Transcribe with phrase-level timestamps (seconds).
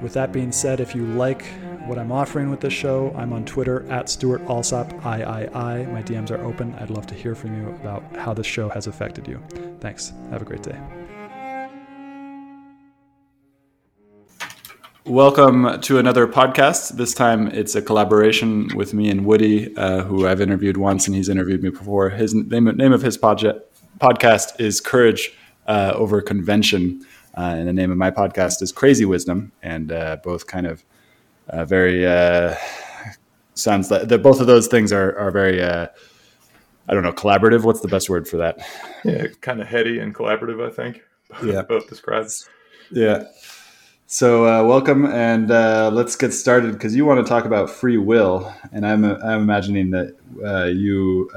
[0.00, 1.44] with that being said, if you like
[1.86, 5.50] what I'm offering with this show, I'm on Twitter at Stuart Alsop III.
[5.52, 6.74] My DMs are open.
[6.74, 9.42] I'd love to hear from you about how this show has affected you.
[9.80, 10.12] Thanks.
[10.30, 10.78] Have a great day.
[15.06, 16.96] Welcome to another podcast.
[16.96, 21.14] This time it's a collaboration with me and Woody, uh, who I've interviewed once and
[21.14, 22.08] he's interviewed me before.
[22.08, 23.60] His name, name of his podje-
[24.00, 25.36] podcast is Courage
[25.66, 27.04] uh, Over Convention.
[27.36, 30.84] Uh, and the name of my podcast is Crazy Wisdom, and uh, both kind of
[31.48, 32.54] uh, very uh,
[33.54, 35.88] sounds like the, both of those things are are very uh,
[36.88, 37.64] I don't know collaborative.
[37.64, 38.58] What's the best word for that?
[39.04, 40.64] Yeah, kind of heady and collaborative.
[40.64, 41.02] I think.
[41.42, 42.48] Yeah, both describes.
[42.92, 43.24] Yeah.
[44.06, 48.54] So uh, welcome, and let's get started because you want to talk about free will,
[48.70, 50.16] and I'm I'm imagining that
[50.72, 51.28] you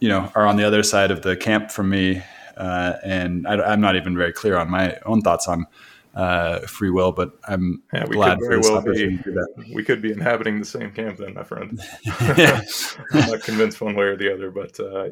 [0.00, 2.22] you know are on the other side of the camp from me
[2.56, 5.66] uh, and I, am not even very clear on my own thoughts on
[6.14, 9.18] uh, free will, but I'm yeah, we glad could very well be,
[9.74, 11.80] We could be inhabiting the same camp then, my friend.
[12.20, 15.08] I'm not convinced one way or the other, but uh,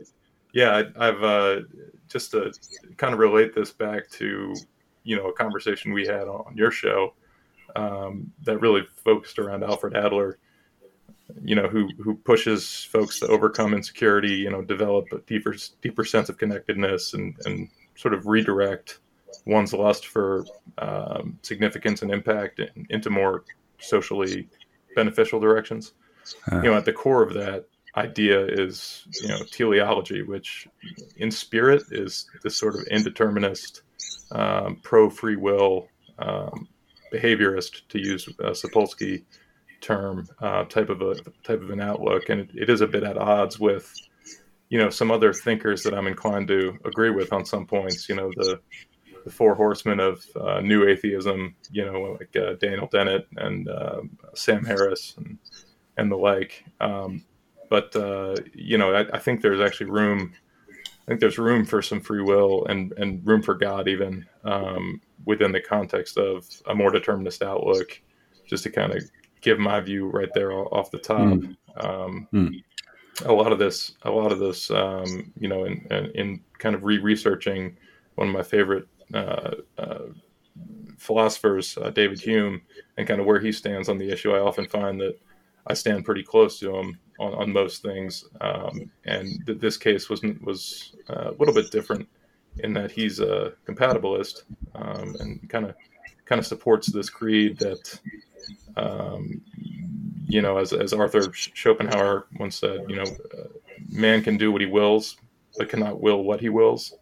[0.53, 1.61] yeah, I, have uh,
[2.09, 2.53] just to
[2.97, 4.55] kind of relate this back to
[5.05, 7.15] you know a conversation we had on your show
[7.75, 10.39] um, that really focused around Alfred Adler
[11.43, 16.05] you know who who pushes folks to overcome insecurity you know develop a deeper deeper
[16.05, 18.99] sense of connectedness and and sort of redirect
[19.47, 20.45] one's lust for
[20.79, 22.61] um, significance and impact
[22.91, 23.45] into more
[23.79, 24.49] socially
[24.95, 25.93] beneficial directions
[26.51, 26.57] uh.
[26.57, 27.67] you know at the core of that
[27.97, 30.67] idea is you know teleology which
[31.17, 33.83] in spirit is this sort of indeterminist
[34.33, 35.89] um, pro free will
[36.19, 36.69] um,
[37.13, 39.25] behaviorist to use uh, sapolsky
[39.83, 43.03] term uh, type of a type of an outlook, and it, it is a bit
[43.03, 43.93] at odds with
[44.71, 48.09] you know some other thinkers that I'm inclined to agree with on some points.
[48.09, 48.61] You know the
[49.25, 54.01] the four horsemen of uh, new atheism, you know, like uh, Daniel Dennett and uh,
[54.35, 55.39] Sam Harris and
[55.97, 56.65] and the like.
[56.81, 57.25] Um,
[57.69, 60.33] but uh, you know, I, I, think there's actually room.
[60.77, 65.01] I think there's room for some free will and and room for God even um,
[65.25, 68.01] within the context of a more determinist outlook,
[68.47, 69.03] just to kind of
[69.43, 71.21] give my view right there off the top.
[71.21, 71.57] Mm.
[71.77, 72.65] Um, mm.
[73.27, 76.85] A lot of this, a lot of this, um, you know, in, in kind of
[76.85, 77.77] re-researching
[78.15, 80.07] one of my favorite uh, uh,
[80.97, 82.63] philosophers, uh, David Hume,
[82.97, 84.33] and kind of where he stands on the issue.
[84.33, 85.19] I often find that
[85.67, 90.09] I stand pretty close to him on, on most things, um, and th- this case
[90.09, 92.09] was was uh, a little bit different
[92.59, 94.43] in that he's a compatibilist
[94.75, 95.75] um, and kind of
[96.25, 98.01] kind of supports this creed that
[98.77, 99.41] um,
[100.27, 103.49] you know, as, as Arthur Schopenhauer once said, you know, uh,
[103.91, 105.17] man can do what he wills,
[105.59, 106.95] but cannot will what he wills.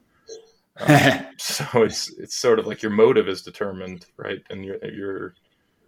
[0.79, 4.43] Um, so it's it's sort of like your motive is determined, right?
[4.51, 5.35] And your your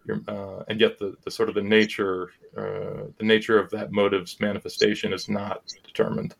[0.06, 3.92] your uh, and yet the, the sort of the nature uh, the nature of that
[3.92, 6.34] motive's manifestation is not determined.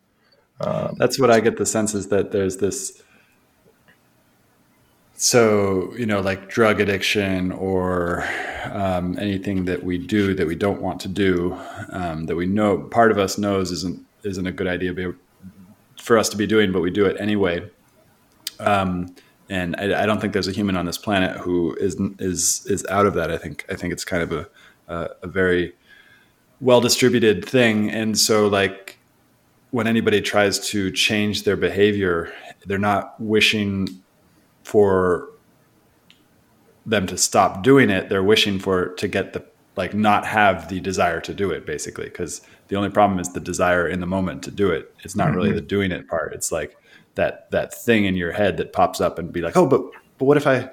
[0.61, 3.03] Um, That's what I get the sense is that there's this
[5.23, 8.29] so you know like drug addiction or
[8.73, 11.57] um, anything that we do that we don't want to do
[11.91, 15.15] um, that we know part of us knows isn't isn't a good idea
[15.97, 17.65] for us to be doing but we do it anyway.
[18.59, 19.15] Um,
[19.49, 22.85] and I, I, don't think there's a human on this planet who is is is
[22.87, 23.31] out of that.
[23.31, 24.49] I think i think it's kind of a
[24.89, 25.73] a, a very
[26.61, 27.89] well distributed thing.
[27.91, 28.99] And so like
[29.71, 32.33] when anybody tries to change their behavior
[32.67, 34.02] they're not wishing
[34.65, 35.29] for
[36.85, 39.45] them to stop doing it they're wishing for to get the
[39.77, 43.41] like not have the desire to do it basically because the only problem is the
[43.41, 45.37] desire in the moment to do it it's not mm-hmm.
[45.37, 46.77] really the doing it part it's like
[47.15, 49.83] that that thing in your head that pops up and be like oh but
[50.19, 50.69] but what if i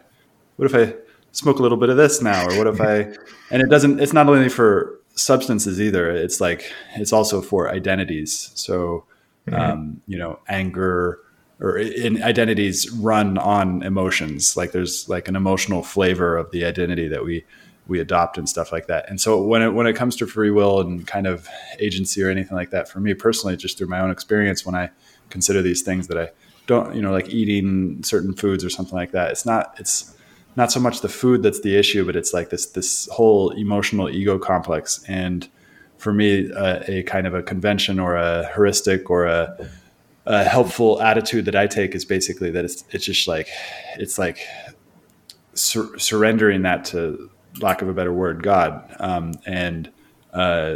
[0.56, 0.94] what if i
[1.32, 3.02] smoke a little bit of this now or what if i
[3.52, 6.10] and it doesn't it's not only for substances either.
[6.10, 8.52] It's like it's also for identities.
[8.56, 9.06] So
[9.48, 9.56] mm-hmm.
[9.60, 11.20] um, you know, anger
[11.62, 14.56] or in identities run on emotions.
[14.56, 17.46] Like there's like an emotional flavor of the identity that we
[17.88, 19.10] we adopt and stuff like that.
[19.10, 21.48] And so when it when it comes to free will and kind of
[21.80, 24.92] agency or anything like that, for me personally, just through my own experience, when I
[25.30, 26.30] consider these things that I
[26.68, 30.16] don't, you know, like eating certain foods or something like that, it's not it's
[30.56, 34.10] not so much the food that's the issue, but it's like this this whole emotional
[34.10, 35.04] ego complex.
[35.08, 35.48] And
[35.98, 39.70] for me, uh, a kind of a convention or a heuristic or a,
[40.30, 43.48] a helpful attitude that I take is basically that it's it's just like
[43.98, 44.40] it's like
[45.56, 49.92] sur- surrendering that to lack of a better word, God, um, and
[50.32, 50.76] uh,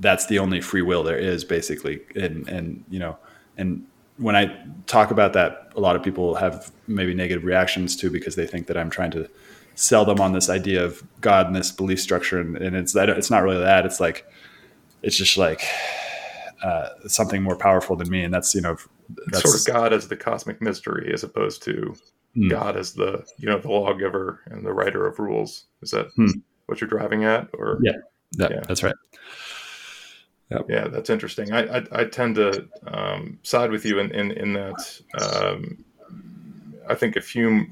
[0.00, 2.00] that's the only free will there is, basically.
[2.16, 3.16] And and you know,
[3.56, 3.86] and
[4.18, 4.56] when I
[4.86, 8.66] talk about that, a lot of people have maybe negative reactions to because they think
[8.66, 9.30] that I'm trying to
[9.76, 13.30] sell them on this idea of God and this belief structure, and, and it's it's
[13.30, 13.86] not really that.
[13.86, 14.26] It's like
[15.02, 15.62] it's just like
[16.64, 18.76] uh, something more powerful than me, and that's you know
[19.26, 21.94] that's sort of God as the cosmic mystery, as opposed to
[22.34, 22.50] mm.
[22.50, 25.66] God as the you know the lawgiver and the writer of rules.
[25.82, 26.30] Is that mm.
[26.66, 27.48] what you're driving at?
[27.52, 27.98] Or yeah,
[28.38, 28.60] that, yeah.
[28.66, 28.94] that's right.
[30.50, 30.66] Yep.
[30.68, 31.52] Yeah, that's interesting.
[31.52, 35.00] I, I, I tend to um, side with you in in, in that.
[35.20, 35.84] Um,
[36.88, 37.70] I think if Hume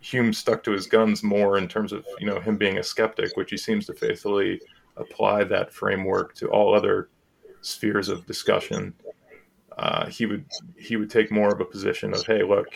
[0.00, 3.38] Hume stuck to his guns more in terms of you know him being a skeptic,
[3.38, 4.60] which he seems to faithfully
[4.98, 7.08] apply that framework to all other
[7.60, 8.94] spheres of discussion.
[9.76, 10.44] Uh, he would
[10.76, 12.68] he would take more of a position of hey look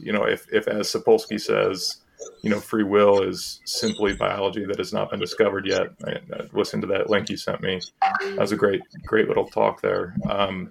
[0.00, 1.98] you know, if, if as Sapolsky says,
[2.42, 5.88] you know, free will is simply biology that has not been discovered yet.
[6.06, 7.80] I, I listened to that link you sent me.
[8.00, 10.14] That was a great, great little talk there.
[10.28, 10.70] Um,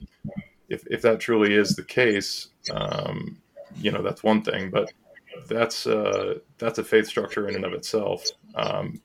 [0.70, 3.38] if, if that truly is the case, um,
[3.78, 4.92] you know, that's one thing, but
[5.48, 8.26] that's, uh, that's a faith structure in and of itself.
[8.56, 9.02] Um,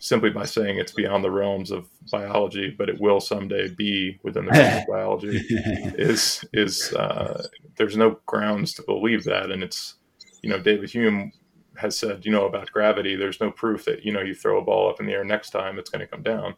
[0.00, 4.46] simply by saying it's beyond the realms of biology, but it will someday be within
[4.46, 5.40] the realms of biology,
[5.96, 9.94] is is uh, there's no grounds to believe that, and it's
[10.42, 11.30] you know David Hume
[11.76, 13.14] has said you know about gravity.
[13.14, 15.50] There's no proof that you know you throw a ball up in the air next
[15.50, 16.54] time it's going to come down,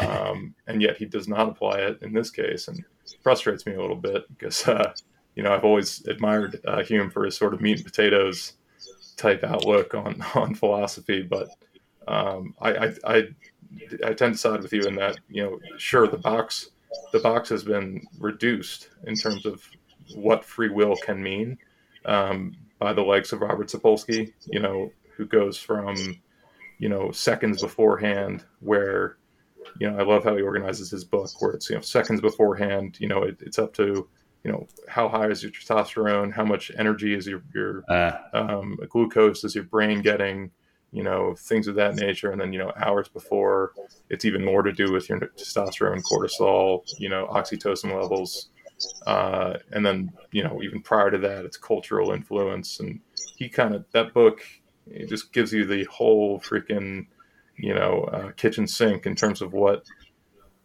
[0.00, 2.84] um, and yet he does not apply it in this case, and
[3.22, 4.92] frustrates me a little bit because uh,
[5.34, 8.52] you know I've always admired uh, Hume for his sort of meat and potatoes
[9.16, 11.48] type outlook on on philosophy, but
[12.08, 13.22] um, I, I, I,
[14.04, 16.70] I tend to side with you in that you know sure the box
[17.12, 19.62] the box has been reduced in terms of
[20.14, 21.58] what free will can mean
[22.04, 25.96] um, by the likes of Robert Sapolsky, you know, who goes from
[26.78, 29.16] you know seconds beforehand where
[29.80, 32.98] you know I love how he organizes his book where it's you know seconds beforehand
[33.00, 34.08] you know it, it's up to
[34.44, 38.12] you know how high is your testosterone how much energy is your your uh.
[38.34, 40.50] um, glucose is your brain getting
[40.96, 42.30] you know, things of that nature.
[42.30, 43.74] And then, you know, hours before,
[44.08, 48.48] it's even more to do with your testosterone, cortisol, you know, oxytocin levels.
[49.06, 52.80] Uh, and then, you know, even prior to that, it's cultural influence.
[52.80, 53.00] And
[53.36, 54.40] he kind of, that book,
[54.86, 57.08] it just gives you the whole freaking,
[57.58, 59.84] you know, uh, kitchen sink in terms of what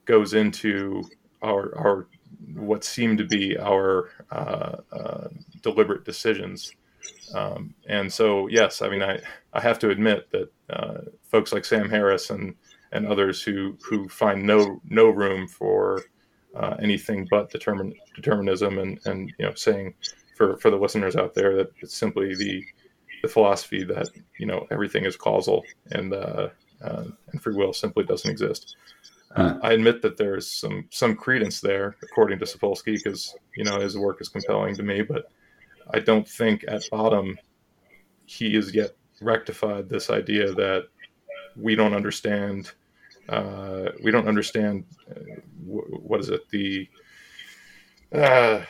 [0.05, 1.03] goes into
[1.41, 2.07] our, our,
[2.55, 5.27] what seem to be our uh, uh
[5.61, 6.71] deliberate decisions
[7.33, 9.19] um, and so, yes, I mean, I,
[9.53, 12.55] I have to admit that uh, folks like Sam Harris and,
[12.91, 16.03] and others who, who find no no room for
[16.55, 19.93] uh, anything but determin, determinism and, and you know saying
[20.35, 22.63] for, for the listeners out there that it's simply the
[23.21, 26.49] the philosophy that you know everything is causal and uh,
[26.83, 28.75] uh and free will simply doesn't exist.
[29.35, 33.79] Uh, I admit that there's some some credence there, according to Sapolsky, because you know
[33.79, 35.31] his work is compelling to me, but
[35.93, 37.37] I don't think at bottom
[38.25, 40.87] he has yet rectified this idea that
[41.55, 42.71] we don't understand.
[43.29, 46.87] Uh, we don't understand uh, what is it the
[48.13, 48.61] uh,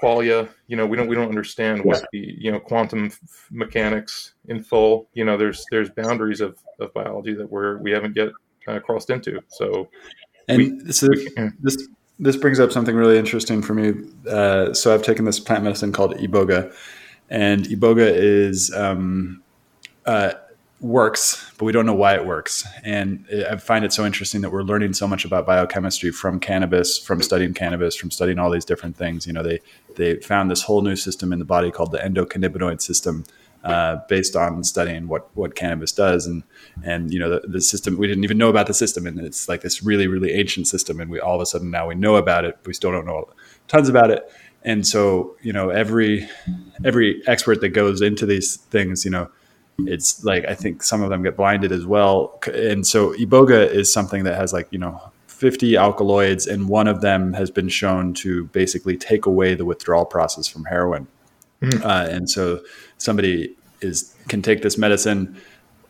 [0.00, 0.48] qualia.
[0.66, 4.62] You know, we don't we don't understand what the you know quantum f- mechanics in
[4.62, 5.08] full.
[5.14, 8.30] You know, there's there's boundaries of, of biology that we're we haven't yet
[8.68, 9.40] uh, crossed into.
[9.48, 9.88] So,
[10.48, 11.28] and we, so we,
[11.60, 13.94] this this brings up something really interesting for me.
[14.28, 16.74] Uh, so I've taken this plant medicine called iboga,
[17.28, 19.42] and iboga is um,
[20.06, 20.34] uh,
[20.80, 22.66] works, but we don't know why it works.
[22.84, 26.98] And I find it so interesting that we're learning so much about biochemistry from cannabis,
[26.98, 29.26] from studying cannabis, from studying all these different things.
[29.26, 29.60] You know, they
[29.96, 33.24] they found this whole new system in the body called the endocannabinoid system
[33.64, 36.26] uh, based on studying what what cannabis does.
[36.26, 36.42] And
[36.84, 39.06] and you know the, the, system we didn't even know about the system.
[39.06, 41.00] And it's like this really really ancient system.
[41.00, 42.58] And we all of a sudden now we know about it.
[42.66, 43.28] We still don't know
[43.68, 44.30] tons about it.
[44.62, 46.28] And so you know every
[46.84, 49.30] every expert that goes into these things you know
[49.78, 52.40] it's like I think some of them get blinded as well.
[52.52, 57.00] And so iboga is something that has like you know 50 alkaloids, and one of
[57.00, 61.08] them has been shown to basically take away the withdrawal process from heroin.
[61.64, 61.84] Mm.
[61.84, 62.60] Uh, and so
[62.98, 65.40] somebody is can take this medicine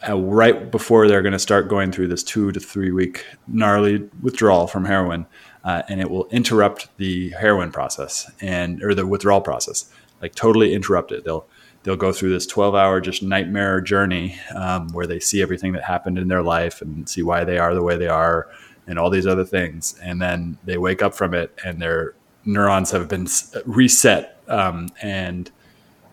[0.09, 4.09] uh, right before they're going to start going through this two to three week gnarly
[4.23, 5.27] withdrawal from heroin,
[5.65, 9.91] uh, and it will interrupt the heroin process and or the withdrawal process,
[10.21, 11.25] like totally interrupt it.
[11.25, 11.47] They'll
[11.85, 15.85] they'll go through this 12 hour just nightmare journey um, where they see everything that
[15.85, 18.49] happened in their life and see why they are the way they are
[18.87, 22.15] and all these other things and then they wake up from it and their
[22.45, 23.27] neurons have been
[23.67, 25.51] reset um, and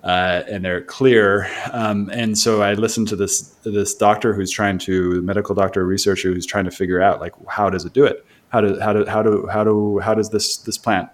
[0.03, 1.49] uh, and they're clear.
[1.71, 6.33] Um, and so I listened to this this doctor who's trying to medical doctor researcher
[6.33, 8.25] who's trying to figure out like how does it do it?
[8.49, 11.09] How do how do how do how do how does this this plant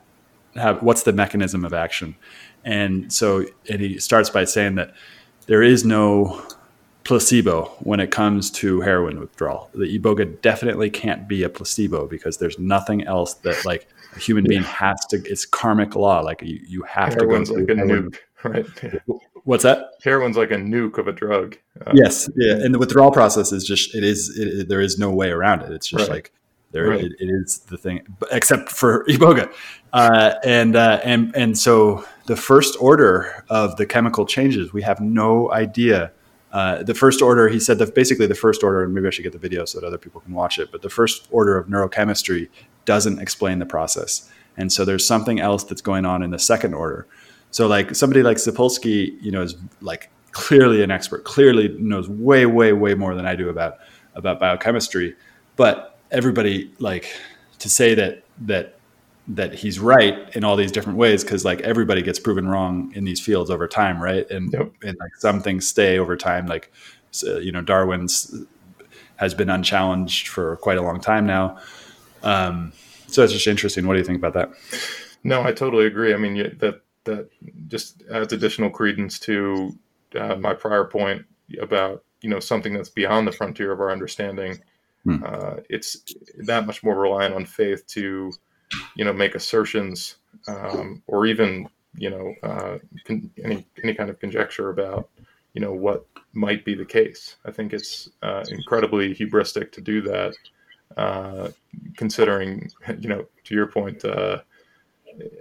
[0.55, 2.15] have what's the mechanism of action?
[2.63, 4.93] And so and he starts by saying that
[5.47, 6.41] there is no
[7.03, 9.69] placebo when it comes to heroin withdrawal.
[9.73, 14.43] The iboga definitely can't be a placebo because there's nothing else that like a human
[14.45, 15.21] being has to.
[15.25, 16.19] It's karmic law.
[16.19, 17.73] Like you, you have Heroin's to go.
[17.73, 18.17] Like a nuke.
[18.51, 18.65] Right?
[19.43, 19.91] What's that?
[20.03, 21.57] Heroin's like a nuke of a drug.
[21.85, 24.99] Um, yes, yeah, and the withdrawal process is just it is it, it, there is
[24.99, 25.71] no way around it.
[25.71, 26.15] It's just right.
[26.15, 26.33] like
[26.71, 27.03] there right.
[27.03, 29.51] it, it is the thing, except for iboga,
[29.93, 34.99] uh, and uh, and and so the first order of the chemical changes we have
[34.99, 36.11] no idea.
[36.51, 39.23] Uh, the first order, he said that basically the first order, and maybe I should
[39.23, 40.71] get the video so that other people can watch it.
[40.71, 42.49] But the first order of neurochemistry
[42.85, 46.73] doesn't explain the process, and so there's something else that's going on in the second
[46.73, 47.07] order.
[47.51, 52.45] So like somebody like Sapolsky, you know, is like clearly an expert, clearly knows way,
[52.45, 53.77] way, way more than I do about
[54.15, 55.15] about biochemistry.
[55.55, 57.11] But everybody like
[57.59, 58.75] to say that that
[59.27, 63.03] that he's right in all these different ways because like everybody gets proven wrong in
[63.03, 64.29] these fields over time, right?
[64.29, 64.71] And yep.
[64.83, 66.71] and like some things stay over time, like
[67.25, 68.33] uh, you know Darwin's
[69.17, 71.57] has been unchallenged for quite a long time now.
[72.23, 72.71] Um,
[73.07, 73.87] so it's just interesting.
[73.87, 74.51] What do you think about that?
[75.23, 76.13] No, I totally agree.
[76.13, 77.29] I mean, that that
[77.67, 79.75] just adds additional credence to
[80.15, 81.25] uh, my prior point
[81.61, 84.59] about you know something that's beyond the frontier of our understanding.
[85.03, 85.23] Hmm.
[85.25, 86.03] Uh, it's
[86.39, 88.31] that much more reliant on faith to
[88.95, 94.19] you know make assertions um, or even you know uh, con- any any kind of
[94.19, 95.09] conjecture about
[95.53, 97.37] you know what might be the case.
[97.45, 100.35] I think it's uh, incredibly hubristic to do that,
[100.97, 101.49] uh,
[101.95, 104.39] considering you know to your point uh,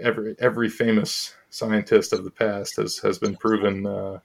[0.01, 4.19] every every famous scientist of the past has has been proven uh,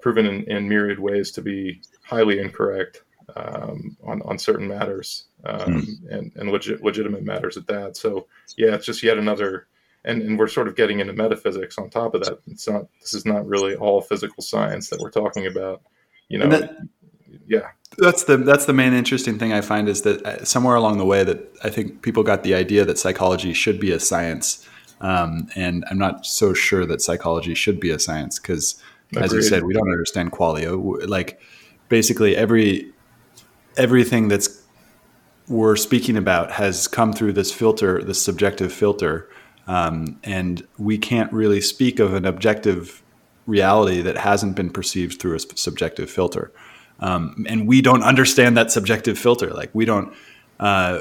[0.00, 3.02] proven in, in, myriad ways to be highly incorrect
[3.36, 6.10] um, on on certain matters um, mm.
[6.10, 7.96] and and legit, legitimate matters at that.
[7.96, 9.66] So yeah, it's just yet another.
[10.02, 12.38] And, and we're sort of getting into metaphysics on top of that.
[12.46, 12.86] It's not.
[13.00, 15.82] This is not really all physical science that we're talking about.
[16.28, 16.48] You know.
[16.48, 16.78] That,
[17.46, 20.98] yeah that's the that's the main interesting thing I find is that uh, somewhere along
[20.98, 24.66] the way that I think people got the idea that psychology should be a science
[25.00, 28.80] um, and I'm not so sure that psychology should be a science because,
[29.16, 31.08] as you said, we don't understand qualia.
[31.08, 31.40] Like
[31.88, 32.92] basically every
[33.76, 34.60] everything that's
[35.48, 39.28] we're speaking about has come through this filter, this subjective filter,
[39.66, 43.02] um, and we can't really speak of an objective
[43.46, 46.52] reality that hasn't been perceived through a subjective filter.
[47.00, 49.50] Um, and we don't understand that subjective filter.
[49.50, 50.14] Like we don't,
[50.60, 51.00] uh,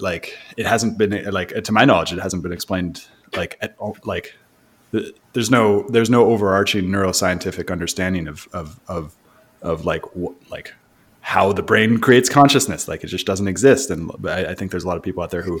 [0.00, 3.76] like it hasn't been like to my knowledge, it hasn't been explained like at,
[4.06, 4.34] like
[5.32, 9.16] there's no there's no overarching neuroscientific understanding of of of,
[9.62, 10.02] of like
[10.50, 10.74] like
[11.20, 12.86] how the brain creates consciousness.
[12.86, 13.90] Like it just doesn't exist.
[13.90, 15.60] And I, I think there's a lot of people out there who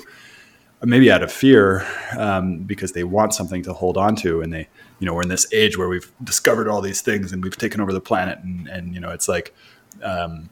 [0.82, 1.84] maybe out of fear
[2.16, 4.68] um, because they want something to hold on to and they
[4.98, 7.80] you know we're in this age where we've discovered all these things and we've taken
[7.80, 9.54] over the planet and and you know it's like
[10.02, 10.48] um,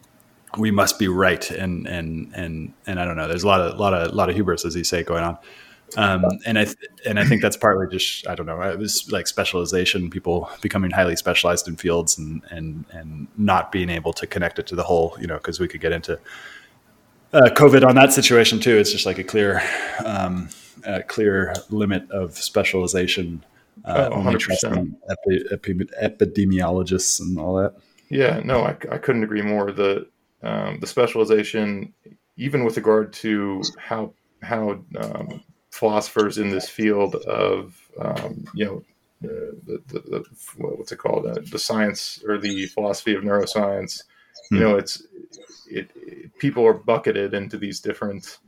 [0.59, 1.49] we must be right.
[1.51, 3.29] And and and and I don't know.
[3.29, 5.39] There's a lot of lot of lot of hubris as you say going on
[5.97, 6.77] um, and I th-
[7.07, 10.91] and I think that's partly just I don't know it was like specialization, people becoming
[10.91, 14.83] highly specialized in fields and and and not being able to connect it to the
[14.83, 16.19] whole, you know, because we could get into
[17.33, 18.77] uh, COVID on that situation too.
[18.77, 19.63] It's just like a clear
[20.05, 20.49] um,
[20.85, 23.45] a clear limit of specialization.
[23.85, 27.75] Uh, oh, epi- epi- epidemiologists and all that.
[28.09, 29.73] Yeah, no, I, I couldn't agree more.
[29.73, 30.07] The
[30.43, 31.93] um, the specialization,
[32.37, 34.13] even with regard to how
[34.43, 35.43] how um,
[35.75, 38.85] philosophers in this field of um, you know
[39.25, 40.25] uh, the, the, the,
[40.57, 41.27] what's it called?
[41.27, 44.03] Uh, the science or the philosophy of neuroscience.
[44.51, 45.03] You know it's
[45.69, 48.39] it, it, people are bucketed into these different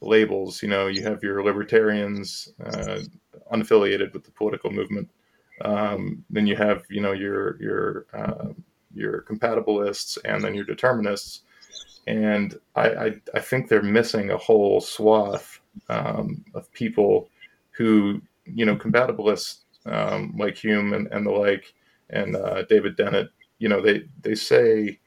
[0.00, 0.62] labels.
[0.62, 3.00] You know you have your libertarians uh,
[3.52, 5.10] unaffiliated with the political movement.
[5.62, 8.52] Um, then you have you know your your uh,
[8.94, 11.42] your compatibilists and then your determinists.
[12.06, 15.55] And I, I, I think they're missing a whole swath
[15.88, 17.28] um, of people
[17.70, 21.74] who you know compatibilists um, like Hume and, and the like
[22.10, 23.28] and uh, David Dennett
[23.58, 24.98] you know they they say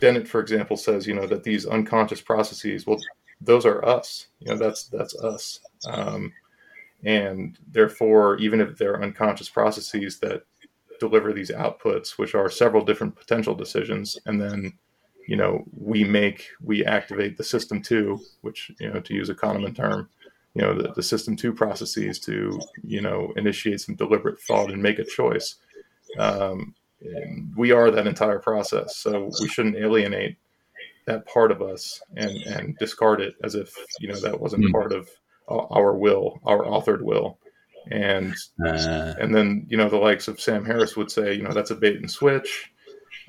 [0.00, 3.00] Dennett for example says you know that these unconscious processes well
[3.40, 5.60] those are us you know that's that's us.
[5.86, 6.32] Um,
[7.04, 10.42] and therefore even if they're unconscious processes that
[10.98, 14.72] deliver these outputs which are several different potential decisions and then
[15.26, 19.34] you know we make we activate the system two which you know to use a
[19.34, 20.08] Kahneman term
[20.54, 24.82] you know the, the system two processes to you know initiate some deliberate thought and
[24.82, 25.56] make a choice
[26.18, 26.74] um,
[27.56, 30.36] we are that entire process so we shouldn't alienate
[31.06, 34.72] that part of us and and discard it as if you know that wasn't mm.
[34.72, 35.08] part of
[35.48, 37.38] our will our authored will
[37.90, 38.34] and
[38.64, 39.14] uh.
[39.18, 41.74] and then you know the likes of sam harris would say you know that's a
[41.74, 42.72] bait and switch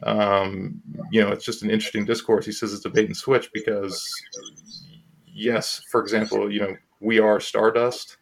[0.04, 0.82] um,
[1.12, 2.46] you know, it's just an interesting discourse.
[2.46, 4.04] He says it's a bait and switch because,
[5.26, 8.18] yes, for example, you know, we are stardust,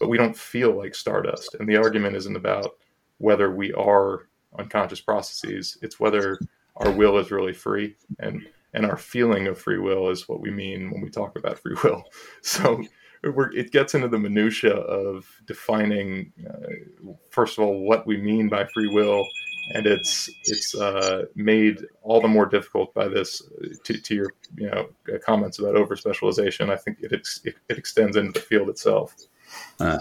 [0.00, 1.54] but we don't feel like stardust.
[1.58, 2.70] And the argument isn't about
[3.18, 6.38] whether we are unconscious processes; it's whether
[6.76, 10.50] our will is really free, and and our feeling of free will is what we
[10.50, 12.04] mean when we talk about free will.
[12.42, 12.82] So.
[13.22, 18.64] it gets into the minutia of defining, uh, first of all, what we mean by
[18.64, 19.26] free will,
[19.72, 23.42] and it's it's uh, made all the more difficult by this.
[23.84, 24.88] To, to your you know
[25.24, 29.14] comments about over specialization, I think it, ex- it, extends into the field itself.
[29.78, 29.98] Uh,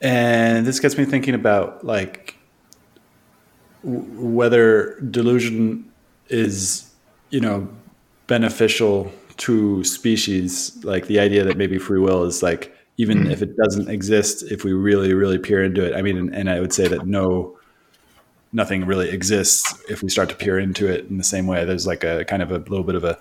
[0.00, 2.36] and this gets me thinking about like
[3.82, 5.90] w- whether delusion
[6.28, 6.92] is
[7.30, 7.68] you know
[8.26, 13.30] beneficial to species, like the idea that maybe free will is like even mm-hmm.
[13.30, 15.96] if it doesn't exist, if we really really peer into it.
[15.96, 17.57] I mean, and, and I would say that no
[18.52, 21.64] nothing really exists if we start to peer into it in the same way.
[21.64, 23.18] There's like a kind of a little bit of a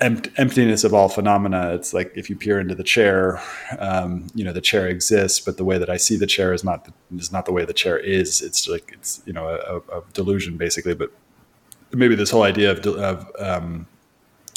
[0.00, 1.74] emptiness of all phenomena.
[1.74, 3.42] It's like if you peer into the chair,
[3.78, 6.62] um, you know, the chair exists, but the way that I see the chair is
[6.62, 8.42] not the, is not the way the chair is.
[8.42, 10.94] It's like it's you know a, a delusion basically.
[10.94, 11.10] But
[11.92, 13.86] maybe this whole idea of of, um,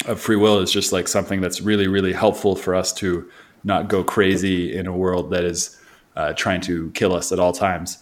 [0.06, 3.28] of free will is just like something that's really really helpful for us to
[3.64, 5.80] not go crazy in a world that is
[6.14, 7.98] uh, trying to kill us at all times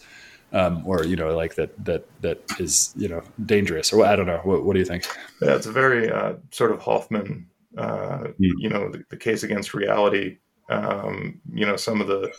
[0.53, 4.27] um, or you know like that that that is you know dangerous or I don't
[4.27, 4.41] know.
[4.43, 5.05] What, what do you think?
[5.41, 8.33] Yeah it's a very uh, sort of Hoffman uh, mm.
[8.39, 10.37] you know the, the, case against reality.
[10.69, 12.33] Um, you know some of the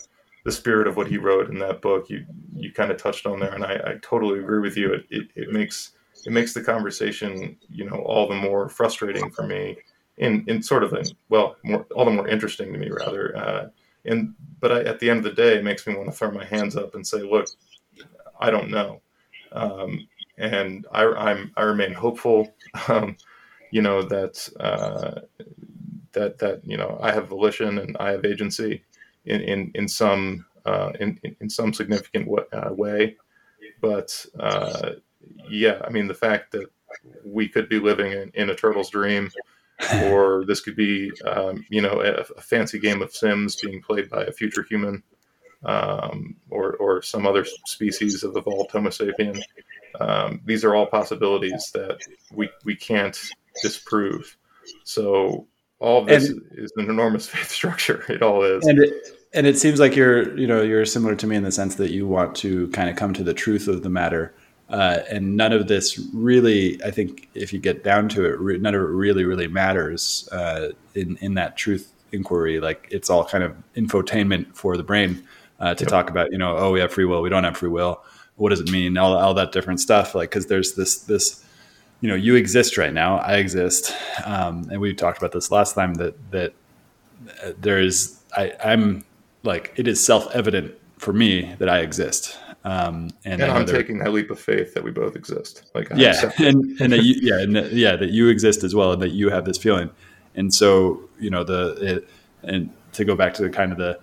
[0.45, 3.39] the spirit of what he wrote in that book you you kind of touched on
[3.39, 4.93] there and I, I totally agree with you.
[4.93, 5.91] It, it, it makes
[6.25, 9.77] it makes the conversation you know all the more frustrating for me
[10.17, 13.69] in in sort of a well more all the more interesting to me rather uh,
[14.05, 16.31] and but I, at the end of the day it makes me want to throw
[16.31, 17.47] my hands up and say look
[18.39, 19.01] I don't know.
[19.51, 22.53] Um, and I, I'm, I remain hopeful,
[22.87, 23.17] um,
[23.71, 25.21] you know, that, uh,
[26.13, 28.83] that, that, you know, I have volition and I have agency
[29.25, 33.15] in, in, in some, uh, in, in some significant w- uh, way.
[33.81, 34.91] But, uh,
[35.49, 36.67] yeah, I mean, the fact that
[37.25, 39.29] we could be living in, in a turtle's dream,
[40.05, 44.09] or this could be, um, you know, a, a, fancy game of Sims being played
[44.09, 45.03] by a future human
[45.65, 49.39] um, or, or some other species of evolved Homo sapien.
[49.99, 51.99] Um, these are all possibilities that
[52.31, 53.19] we, we can't
[53.61, 54.37] disprove.
[54.83, 55.47] So
[55.79, 58.03] all of this and, is an enormous faith structure.
[58.09, 58.65] It all is.
[58.65, 58.93] And it,
[59.33, 61.91] and it seems like you're, you know, you're similar to me in the sense that
[61.91, 64.33] you want to kind of come to the truth of the matter.
[64.69, 68.57] Uh, and none of this really, I think, if you get down to it, re-
[68.57, 72.59] none of it really, really matters uh, in in that truth inquiry.
[72.59, 75.25] Like it's all kind of infotainment for the brain
[75.59, 75.89] uh, to yep.
[75.89, 78.03] talk about, you know, oh, we have free will, we don't have free will.
[78.35, 78.97] What does it mean?
[78.97, 80.13] All, all that different stuff.
[80.13, 81.43] Like, because there's this this,
[82.01, 85.73] you know, you exist right now, I exist, um, and we talked about this last
[85.73, 86.53] time that that
[87.43, 89.03] uh, there is I, I'm
[89.43, 92.37] like it is self evident for me that I exist.
[92.63, 95.71] Um, and, and I'm taking that leap of faith that we both exist.
[95.73, 98.75] Like, I'm yeah, and, and that you, yeah, and that, yeah, that you exist as
[98.75, 99.89] well, and that you have this feeling.
[100.35, 102.09] And so, you know, the it,
[102.43, 103.99] and to go back to the kind of the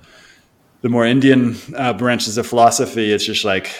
[0.84, 3.70] the more Indian uh, branches of philosophy, it's just like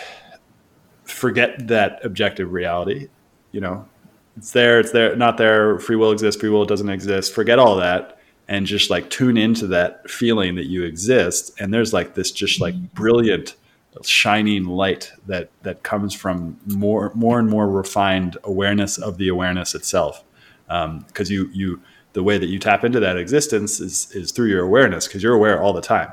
[1.05, 3.09] forget that objective reality.
[3.53, 3.87] You know,
[4.39, 5.79] it's there, it's there, not there.
[5.79, 7.35] Free will exists, free will doesn't exist.
[7.35, 11.53] Forget all that and just like tune into that feeling that you exist.
[11.61, 13.55] And there's like this just like brilliant
[14.03, 19.75] shining light that that comes from more more and more refined awareness of the awareness
[19.75, 20.25] itself.
[20.69, 21.83] Because um, you you
[22.15, 25.35] the way that you tap into that existence is is through your awareness because you're
[25.35, 26.11] aware all the time.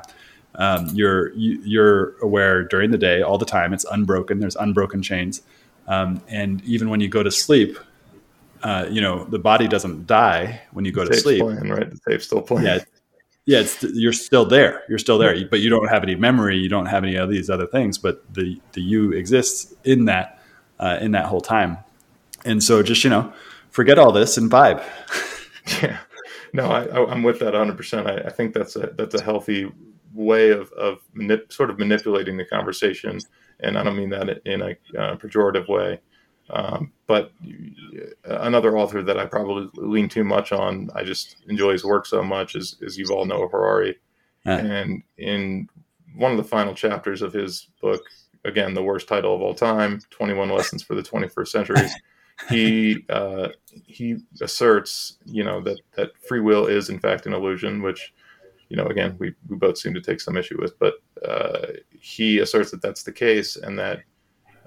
[0.54, 3.72] Um, you're you, are you are aware during the day all the time.
[3.72, 4.40] It's unbroken.
[4.40, 5.42] There's unbroken chains.
[5.88, 7.78] Um, and even when you go to sleep,
[8.62, 11.40] uh, you know the body doesn't die when you go to sleep.
[11.40, 11.90] playing, right?
[11.90, 12.66] The tape's still playing.
[12.66, 12.78] Yeah,
[13.44, 14.82] yeah, it's, you're still there.
[14.88, 16.58] You're still there, but you don't have any memory.
[16.58, 17.98] You don't have any of these other things.
[17.98, 20.40] But the the you exists in that
[20.78, 21.78] uh, in that whole time.
[22.44, 23.32] And so just you know,
[23.70, 24.82] forget all this and vibe.
[25.80, 25.98] Yeah,
[26.52, 27.76] no, I, I, I'm with that 100.
[27.76, 29.70] percent I, I think that's a that's a healthy
[30.14, 33.20] way of of manip- sort of manipulating the conversation,
[33.60, 36.00] and I don't mean that in a uh, pejorative way.
[36.50, 37.32] Um, but
[38.24, 42.22] another author that I probably lean too much on, I just enjoy his work so
[42.22, 43.98] much, is, is Yuval Noah Harari.
[44.44, 44.58] Yeah.
[44.58, 45.68] And in
[46.14, 48.02] one of the final chapters of his book,
[48.44, 51.86] again, the worst title of all time, 21 Lessons for the 21st Century,
[52.50, 53.48] he uh,
[53.86, 58.12] he asserts, you know, that, that free will is in fact an illusion, which,
[58.72, 60.94] you know, again, we, we both seem to take some issue with, but
[61.28, 64.00] uh, he asserts that that's the case and that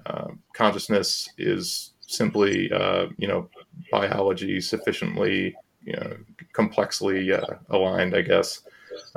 [0.06, 3.50] uh, consciousness is simply, uh, you know,
[3.90, 6.16] biology sufficiently, you know,
[6.52, 8.62] complexly uh, aligned, I guess.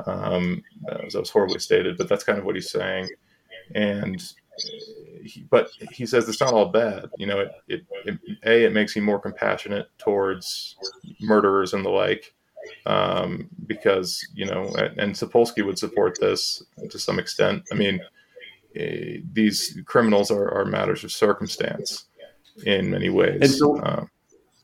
[0.06, 0.60] Um,
[1.04, 3.08] as that was horribly stated, but that's kind of what he's saying.
[3.76, 4.20] And
[5.22, 7.10] he, but he says it's not all bad.
[7.16, 10.74] You know, it, it, it a it makes you more compassionate towards
[11.20, 12.34] murderers and the like,
[12.86, 17.62] um, because you know, and, Sapolsky would support this to some extent.
[17.72, 18.00] I mean,
[18.76, 22.06] eh, these criminals are, are matters of circumstance
[22.64, 23.38] in many ways.
[23.42, 24.10] And so- Um,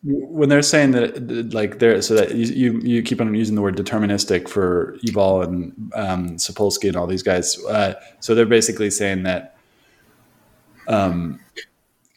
[0.09, 3.63] when they're saying that like they're so that you, you you keep on using the
[3.63, 8.91] word deterministic for Yuval and um, Sapolsky and all these guys, uh, so they're basically
[8.91, 9.57] saying that
[10.87, 11.41] um,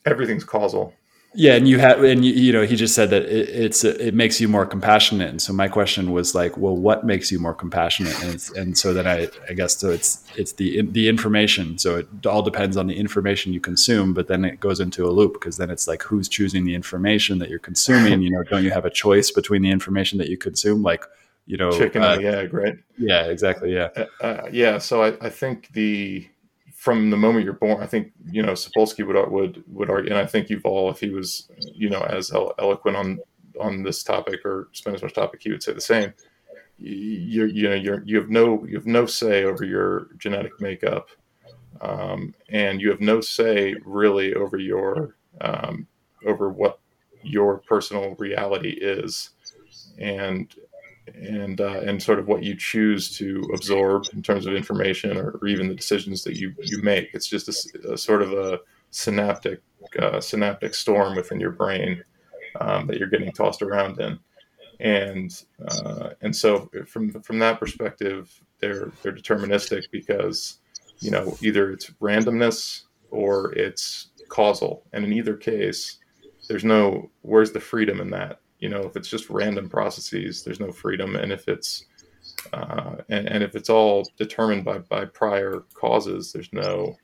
[0.06, 0.94] everything's causal.
[1.36, 4.16] Yeah, and you have and you, you know he just said that it, it's it
[4.16, 7.54] makes you more compassionate, and so my question was like, well, what makes you more
[7.54, 8.20] compassionate?
[8.24, 11.98] And, it's, and so then I I guess so it's it's the the information, so
[11.98, 15.34] it all depends on the information you consume, but then it goes into a loop
[15.34, 18.22] because then it's like who's choosing the information that you're consuming?
[18.24, 20.82] You know, don't you have a choice between the information that you consume?
[20.82, 21.06] Like,
[21.46, 22.76] you know, Chicken uh, and the egg, right?
[22.98, 26.28] yeah, exactly, yeah, Uh, uh, yeah, so I, I think the
[26.80, 30.20] from the moment you're born, I think you know Sapolsky would would would argue, and
[30.20, 33.20] I think Yuval, if he was you know as eloquent on
[33.60, 36.14] on this topic or spend as much topic, he would say the same.
[36.78, 41.10] You you know you're you have no you have no say over your genetic makeup,
[41.82, 45.86] um, and you have no say really over your um,
[46.26, 46.80] over what
[47.24, 49.32] your personal reality is,
[49.98, 50.56] and
[51.16, 55.32] and uh, and sort of what you choose to absorb in terms of information or,
[55.42, 57.10] or even the decisions that you you make.
[57.14, 57.48] It's just
[57.86, 58.60] a sort of a
[58.92, 59.62] synaptic
[60.00, 62.04] uh, synaptic storm within your brain
[62.60, 64.20] um, that you're getting tossed around in,
[64.80, 70.60] and uh, and so from from that perspective, they're they're deterministic because
[71.00, 75.98] you know either it's randomness or it's causal, and in either case,
[76.48, 80.60] there's no where's the freedom in that you know if it's just random processes there's
[80.60, 81.86] no freedom and if it's
[82.54, 86.96] uh, and, and if it's all determined by by prior causes there's no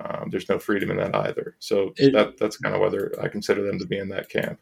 [0.00, 3.28] um, there's no freedom in that either so It- that that's kind of whether i
[3.28, 4.58] consider them to be in that camp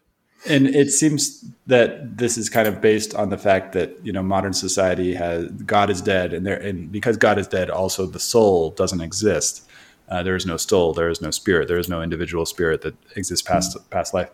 [0.47, 4.21] and it seems that this is kind of based on the fact that you know
[4.21, 8.19] modern society has God is dead, and there and because God is dead, also the
[8.19, 9.65] soul doesn't exist.
[10.09, 12.93] Uh, there is no soul, there is no spirit, there is no individual spirit that
[13.15, 14.29] exists past past life.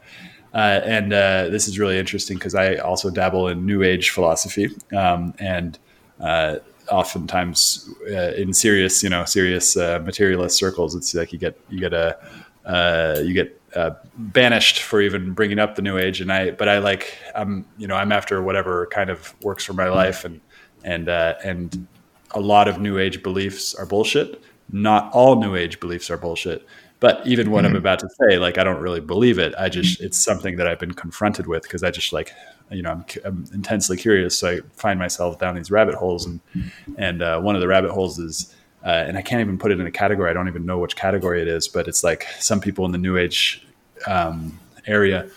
[0.53, 4.69] Uh, and uh, this is really interesting because I also dabble in New Age philosophy,
[4.95, 5.77] um, and
[6.19, 6.57] uh,
[6.89, 11.79] oftentimes uh, in serious, you know, serious uh, materialist circles, it's like you get you
[11.79, 12.17] get a
[12.65, 13.55] uh, you get
[14.17, 16.21] banished for even bringing up the new age.
[16.21, 19.73] And i but i like i'm you know i'm after whatever kind of works for
[19.73, 20.25] my life.
[20.25, 20.41] And
[20.83, 21.87] and and
[22.31, 24.41] a lot of new age beliefs are bullshit.
[24.71, 26.65] Not all new age beliefs are bullshit
[26.99, 29.53] but even what i'm about to say like i don't really believe it.
[29.57, 32.31] I just it's something that i've been confronted with because i just like
[32.71, 34.37] you know I'm, I'm intensely curious.
[34.37, 36.39] So i find myself down these rabbit holes and
[36.97, 39.79] and uh, one of the rabbit holes is uh, and I can't even put it
[39.81, 40.29] in a category.
[40.29, 42.97] I don't even know which category it is, but it's like some people in the
[42.97, 43.67] new age
[44.07, 44.57] um,
[44.87, 45.29] area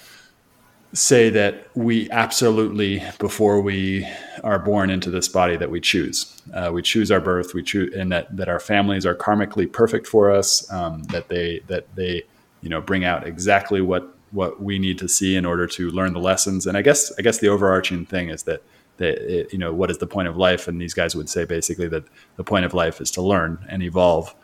[0.93, 4.07] say that we absolutely, before we
[4.45, 6.41] are born into this body, that we choose.
[6.53, 7.55] Uh, we choose our birth.
[7.55, 10.71] We choose, and that that our families are karmically perfect for us.
[10.73, 12.25] Um, that they that they
[12.61, 16.13] you know bring out exactly what what we need to see in order to learn
[16.13, 16.67] the lessons.
[16.67, 18.63] And I guess I guess the overarching thing is that
[18.99, 21.45] that it, you know what is the point of life and these guys would say
[21.45, 22.05] basically that
[22.37, 24.35] the point of life is to learn and evolve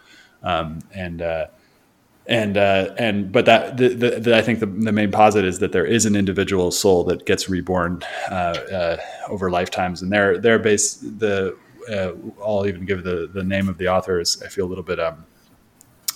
[0.42, 1.46] um, and uh,
[2.28, 5.72] and uh, and but that the, the, I think the, the main posit is that
[5.72, 8.96] there is an individual soul that gets reborn uh, uh,
[9.28, 11.56] over lifetimes and they're they're based the
[11.90, 12.12] uh,
[12.44, 15.00] I'll even give the the name of the author is I feel a little bit
[15.00, 15.24] um,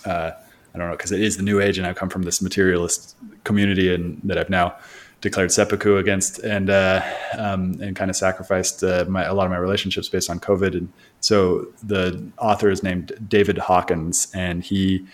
[0.05, 0.33] uh,
[0.75, 3.17] I don't know because it is the new age, and I come from this materialist
[3.45, 4.77] community, and that I've now
[5.21, 7.03] declared seppuku against, and uh,
[7.37, 10.75] um, and kind of sacrificed my, a lot of my relationships based on COVID.
[10.77, 15.07] And so the author is named David Hawkins, and he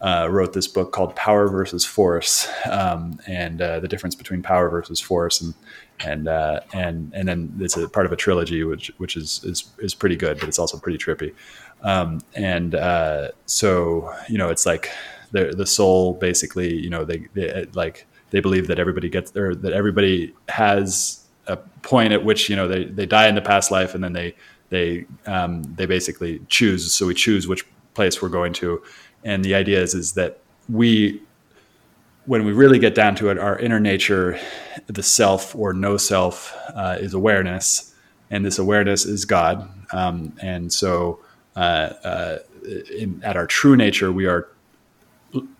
[0.00, 4.68] uh, wrote this book called Power versus Force, um, and uh, the difference between power
[4.68, 5.54] versus force, and
[6.00, 9.70] and uh, and and then it's a part of a trilogy, which which is is
[9.78, 11.34] is pretty good, but it's also pretty trippy.
[11.82, 14.90] Um, and uh, so you know, it's like
[15.32, 19.54] the the soul basically, you know, they, they like they believe that everybody gets or
[19.54, 23.70] that everybody has a point at which you know they they die in the past
[23.70, 24.34] life, and then they
[24.68, 26.92] they um, they basically choose.
[26.92, 28.82] So we choose which place we're going to
[29.26, 31.20] and the idea is is that we
[32.24, 34.38] when we really get down to it our inner nature
[34.86, 37.92] the self or no self uh, is awareness.
[38.30, 39.68] And this awareness is god.
[39.92, 41.20] Um, and so
[41.54, 42.38] uh, uh,
[42.96, 44.48] in, at our true nature we are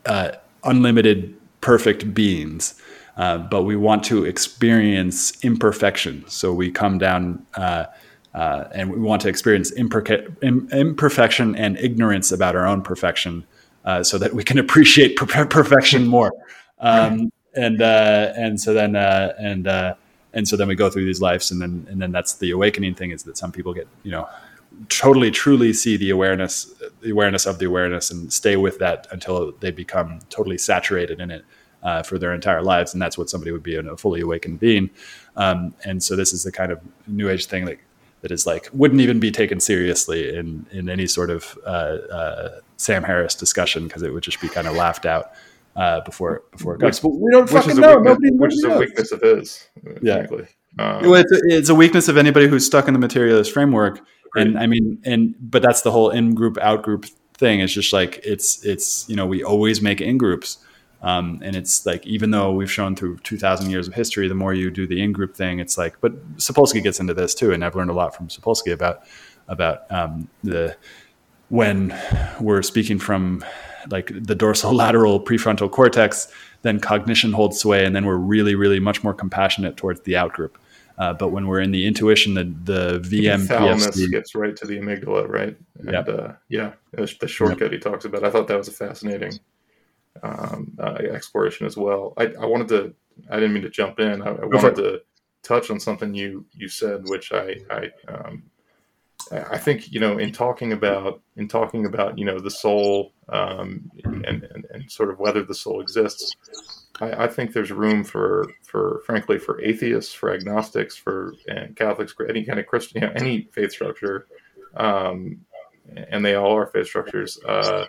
[0.06, 0.32] uh,
[0.64, 2.80] unlimited perfect beings.
[3.16, 6.22] Uh, but we want to experience imperfection.
[6.28, 7.86] So we come down uh,
[8.34, 13.46] and we want to experience imperfection and ignorance about our own perfection
[13.86, 16.32] uh, so that we can appreciate per- perfection more.
[16.78, 19.94] Um, and uh, and so then uh, and uh,
[20.34, 22.94] and so then we go through these lives, and then and then that's the awakening
[22.94, 24.28] thing is that some people get you know
[24.90, 29.52] totally truly see the awareness the awareness of the awareness and stay with that until
[29.60, 31.44] they become totally saturated in it
[31.82, 34.60] uh, for their entire lives and that's what somebody would be in a fully awakened
[34.60, 34.90] being
[35.36, 37.78] um, and so this is the kind of new age thing that
[38.26, 41.68] that is like wouldn't even be taken seriously in in any sort of uh,
[42.10, 45.30] uh, Sam Harris discussion because it would just be kind of laughed out
[45.76, 47.00] uh, before before it goes.
[47.00, 47.98] Which, we don't fucking know.
[47.98, 49.68] Weakness, Nobody which is a weakness of his.
[50.02, 50.26] Yeah,
[50.78, 54.00] um, it's, a, it's, a, weakness of anybody who's stuck in the materialist framework.
[54.32, 54.48] Great.
[54.48, 57.60] And I mean, and but that's the whole in group out group thing.
[57.60, 60.58] It's just like it's it's you know we always make in groups.
[61.02, 64.54] Um, and it's like even though we've shown through 2,000 years of history, the more
[64.54, 66.00] you do the in-group thing, it's like.
[66.00, 69.02] But Sapolsky gets into this too, and I've learned a lot from Sapolsky about
[69.48, 70.76] about um, the
[71.48, 71.96] when
[72.40, 73.44] we're speaking from
[73.90, 76.32] like the dorsal lateral prefrontal cortex,
[76.62, 80.52] then cognition holds sway, and then we're really, really much more compassionate towards the outgroup.
[80.98, 83.46] Uh, but when we're in the intuition, the the VM
[84.10, 85.56] gets right to the amygdala, right?
[85.78, 86.08] And yep.
[86.08, 87.72] uh, yeah, the shortcut yep.
[87.72, 88.24] he talks about.
[88.24, 89.38] I thought that was a fascinating
[90.22, 92.14] um, uh, exploration as well.
[92.16, 92.94] I, I, wanted to.
[93.30, 94.22] I didn't mean to jump in.
[94.22, 95.02] I, I wanted to
[95.42, 98.44] touch on something you you said, which I I um,
[99.32, 103.90] I think you know in talking about in talking about you know the soul um,
[104.04, 106.36] and, and, and sort of whether the soul exists.
[107.00, 112.12] I, I, think there's room for for frankly for atheists, for agnostics, for and Catholics,
[112.12, 114.26] for any kind of Christian, you know, any faith structure,
[114.76, 115.40] um,
[116.08, 117.38] and they all are faith structures.
[117.44, 117.86] Uh,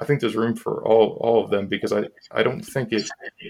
[0.00, 3.08] I think there's room for all all of them because I I don't think it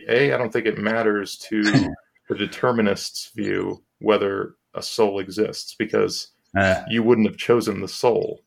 [0.08, 1.62] a I don't think it matters to
[2.28, 8.42] the determinist's view whether a soul exists because uh, you wouldn't have chosen the soul.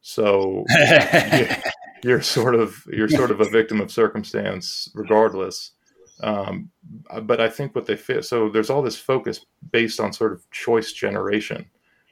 [0.00, 0.64] So
[2.04, 5.72] you're sort of you're sort of a victim of circumstance, regardless.
[6.20, 6.70] Um,
[7.22, 8.24] but I think what they fit.
[8.24, 11.66] So there's all this focus based on sort of choice generation.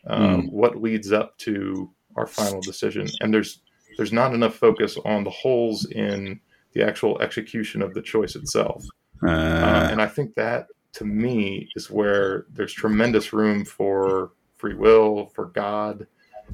[0.06, 0.52] Um, mm.
[0.52, 3.60] What leads up to our final decision, and there's
[4.00, 6.40] there's not enough focus on the holes in
[6.72, 8.82] the actual execution of the choice itself.
[9.22, 14.72] Uh, uh, and I think that to me is where there's tremendous room for free
[14.72, 16.06] will, for God,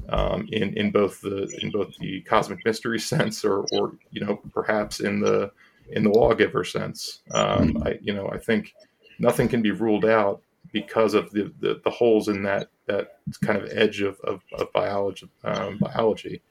[0.09, 4.41] um, in in both the in both the cosmic mystery sense, or or you know
[4.53, 5.49] perhaps in the
[5.91, 7.21] in the lawgiver sense.
[7.31, 7.83] Um, hmm.
[7.83, 8.73] I you know I think
[9.19, 10.41] nothing can be ruled out
[10.73, 14.67] because of the, the, the holes in that that kind of edge of, of, of
[14.73, 16.41] biology um, biology.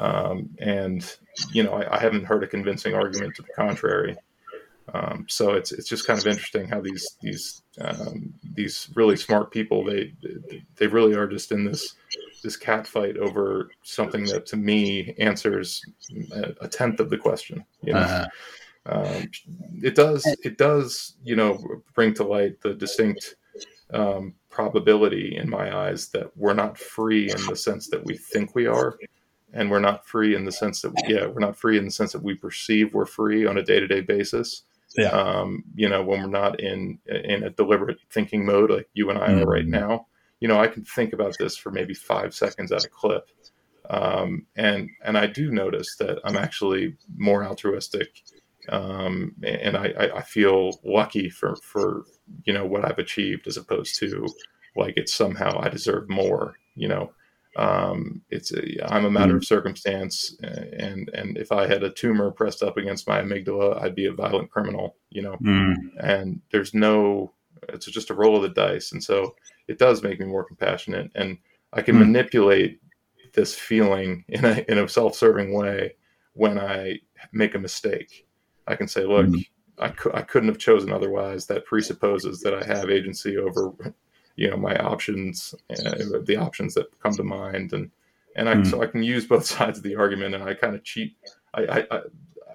[0.00, 1.04] Um, and
[1.52, 4.16] you know I, I, haven't heard a convincing argument to the contrary.
[4.94, 9.50] Um, so it's it's just kind of interesting how these these um, these really smart
[9.50, 10.14] people they
[10.76, 11.96] they really are just in this
[12.42, 15.84] this cat fight over something that to me answers
[16.62, 17.62] a tenth of the question.
[17.82, 18.26] You know, uh-huh.
[18.86, 19.30] um,
[19.82, 23.34] it does it does you know bring to light the distinct
[23.92, 28.54] um, probability in my eyes that we're not free in the sense that we think
[28.54, 28.96] we are
[29.52, 31.90] and we're not free in the sense that we, yeah we're not free in the
[31.90, 34.62] sense that we perceive we're free on a day-to-day basis
[34.96, 35.10] yeah.
[35.10, 39.18] Um, you know, when we're not in in a deliberate thinking mode like you and
[39.18, 39.42] I mm-hmm.
[39.42, 39.70] are right mm-hmm.
[39.70, 40.06] now.
[40.40, 43.30] You know, I can think about this for maybe five seconds at a clip,
[43.88, 48.22] um, and and I do notice that I'm actually more altruistic,
[48.68, 52.04] um, and I, I feel lucky for for
[52.44, 54.26] you know what I've achieved as opposed to
[54.76, 56.54] like it's somehow I deserve more.
[56.74, 57.12] You know,
[57.56, 59.38] Um, it's a, I'm a matter mm.
[59.38, 63.96] of circumstance, and and if I had a tumor pressed up against my amygdala, I'd
[63.96, 65.36] be a violent criminal, you know.
[65.42, 65.74] Mm.
[65.98, 67.32] And there's no,
[67.68, 69.34] it's just a roll of the dice, and so
[69.66, 71.38] it does make me more compassionate, and
[71.72, 72.00] I can mm.
[72.00, 72.80] manipulate
[73.34, 75.94] this feeling in a in a self-serving way
[76.34, 77.00] when I
[77.32, 78.26] make a mistake.
[78.68, 79.44] I can say, look, mm.
[79.78, 81.46] I, cu- I couldn't have chosen otherwise.
[81.46, 83.72] That presupposes that I have agency over
[84.36, 87.72] you know my options uh, the options that come to mind.
[87.72, 87.90] And
[88.36, 88.66] and I, mm.
[88.66, 91.16] so I can use both sides of the argument and I kind of cheat.
[91.54, 92.00] I, I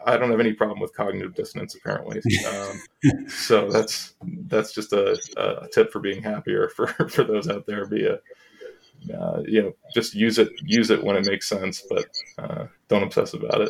[0.06, 2.22] I don't have any problem with cognitive dissonance apparently.
[2.48, 4.14] Um, so that's
[4.48, 7.86] that's just a, a, tip for being happier for for those out there.
[7.86, 8.20] Be a
[9.14, 12.06] uh, you know just use it use it when it makes sense but
[12.40, 13.70] uh, don't obsess about it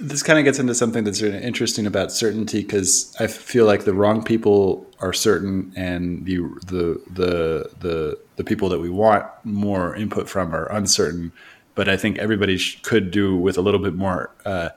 [0.00, 3.84] this kind of gets into something that's really interesting about certainty because I feel like
[3.84, 9.26] the wrong people are certain, and the the the the the people that we want
[9.44, 11.32] more input from are uncertain.
[11.74, 14.70] But I think everybody sh- could do with a little bit more uh,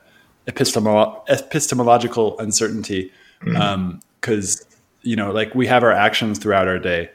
[0.46, 4.32] epistemolo- epistemological uncertainty, because mm-hmm.
[4.32, 4.70] um,
[5.02, 7.10] you know, like we have our actions throughout our day,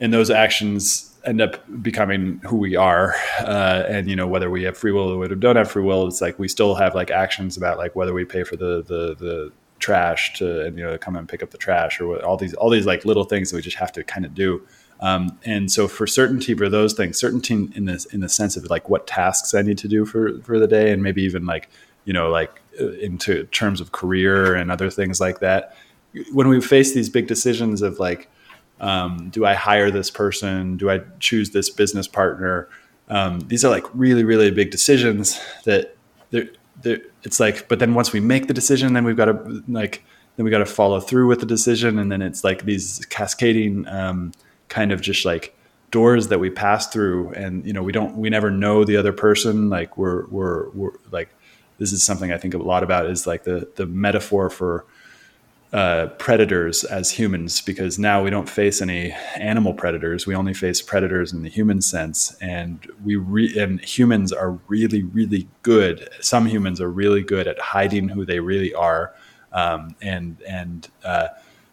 [0.00, 4.62] and those actions end up becoming who we are uh, and you know whether we
[4.62, 7.10] have free will or we don't have free will it's like we still have like
[7.10, 10.96] actions about like whether we pay for the the the trash to and you know
[10.96, 13.50] come and pick up the trash or what, all these all these like little things
[13.50, 14.62] that we just have to kind of do.
[15.00, 18.64] Um, and so for certainty for those things certainty in this in the sense of
[18.70, 21.68] like what tasks i need to do for for the day and maybe even like
[22.04, 25.76] you know like uh, into terms of career and other things like that.
[26.32, 28.28] When we face these big decisions of like
[28.80, 30.76] um, do I hire this person?
[30.76, 32.68] Do I choose this business partner?
[33.08, 35.96] Um, these are like really, really big decisions that
[36.30, 36.48] they're,
[36.82, 40.02] they're, it's like, but then once we make the decision, then we've got to like,
[40.36, 41.98] then we got to follow through with the decision.
[41.98, 44.32] And then it's like these cascading um,
[44.68, 45.56] kind of just like
[45.90, 47.30] doors that we pass through.
[47.34, 49.70] And, you know, we don't, we never know the other person.
[49.70, 51.28] Like we're, we're, we're like,
[51.78, 54.86] this is something I think a lot about is like the, the metaphor for,
[55.74, 60.24] uh, predators as humans because now we don't face any animal predators.
[60.24, 65.02] We only face predators in the human sense, and we re- and humans are really,
[65.02, 66.08] really good.
[66.20, 69.14] Some humans are really good at hiding who they really are,
[69.52, 71.26] um, and and uh,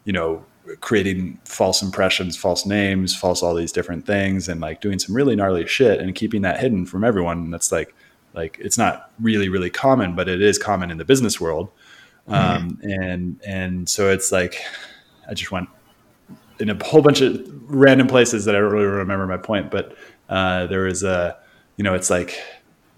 [0.04, 0.44] you know
[0.80, 5.36] creating false impressions, false names, false all these different things, and like doing some really
[5.36, 7.52] gnarly shit and keeping that hidden from everyone.
[7.52, 7.94] That's like
[8.34, 11.70] like it's not really really common, but it is common in the business world.
[12.28, 12.90] Mm-hmm.
[12.90, 14.56] And and so it's like
[15.30, 15.70] I just went
[16.60, 19.96] in a whole bunch of random places that I don't really remember my point, but
[20.30, 21.38] uh, there was a
[21.78, 22.40] you know it's like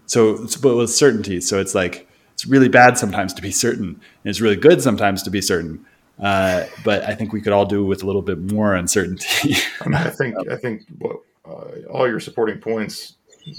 [0.05, 1.41] so but with certainty.
[1.41, 5.23] So it's like it's really bad sometimes to be certain, and it's really good sometimes
[5.23, 5.85] to be certain.
[6.19, 9.55] Uh, but I think we could all do with a little bit more uncertainty.
[9.81, 13.15] I, mean, I think I think what, uh, all your supporting points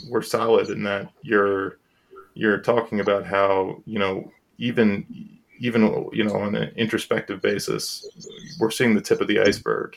[0.09, 1.79] were solid in that you're
[2.35, 5.07] you're talking about how you know even
[5.59, 8.07] even you know on an introspective basis,
[8.59, 9.97] we're seeing the tip of the iceberg.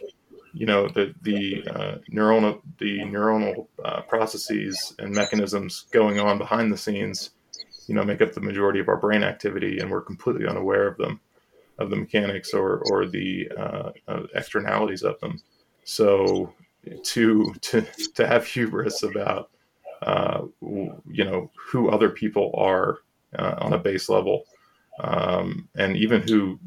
[0.54, 6.72] You know the the uh, neuronal the neuronal uh, processes and mechanisms going on behind
[6.72, 7.32] the scenes,
[7.88, 10.98] you know, make up the majority of our brain activity, and we're completely unaware of
[10.98, 11.20] them,
[11.80, 13.91] of the mechanics or or the uh,
[14.34, 15.39] externalities of them.
[15.84, 16.54] So
[17.04, 19.50] to to to have hubris about
[20.02, 23.00] uh, you know who other people are
[23.38, 24.46] uh, on a base level
[25.00, 26.60] um, and even who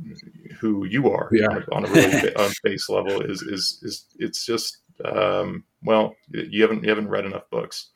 [0.58, 1.60] who you are yeah.
[1.72, 6.82] on a really on base level is is is it's just um, well you haven't
[6.84, 7.90] you haven't read enough books.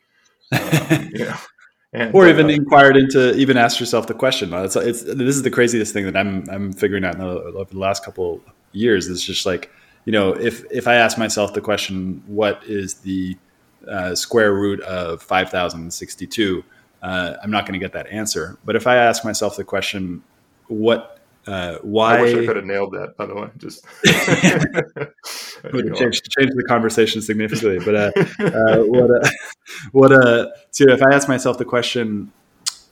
[0.52, 1.36] Um, you know
[1.94, 5.42] and, or even uh, inquired into even ask yourself the question it's, it's, this is
[5.42, 8.40] the craziest thing that i'm i'm figuring out over the last couple
[8.72, 9.70] years is just like
[10.04, 13.36] you know if if i ask myself the question what is the
[13.88, 16.64] uh, square root of 5062
[17.04, 18.56] uh, I'm not going to get that answer.
[18.64, 20.24] But if I ask myself the question,
[20.68, 22.16] what, uh, why?
[22.16, 23.18] I wish I could have nailed that.
[23.18, 23.84] By the way, just
[25.74, 27.78] would change, change the conversation significantly.
[27.84, 28.12] But uh,
[28.42, 29.28] uh what, uh,
[29.92, 30.12] what?
[30.12, 32.32] Uh, so if I ask myself the question,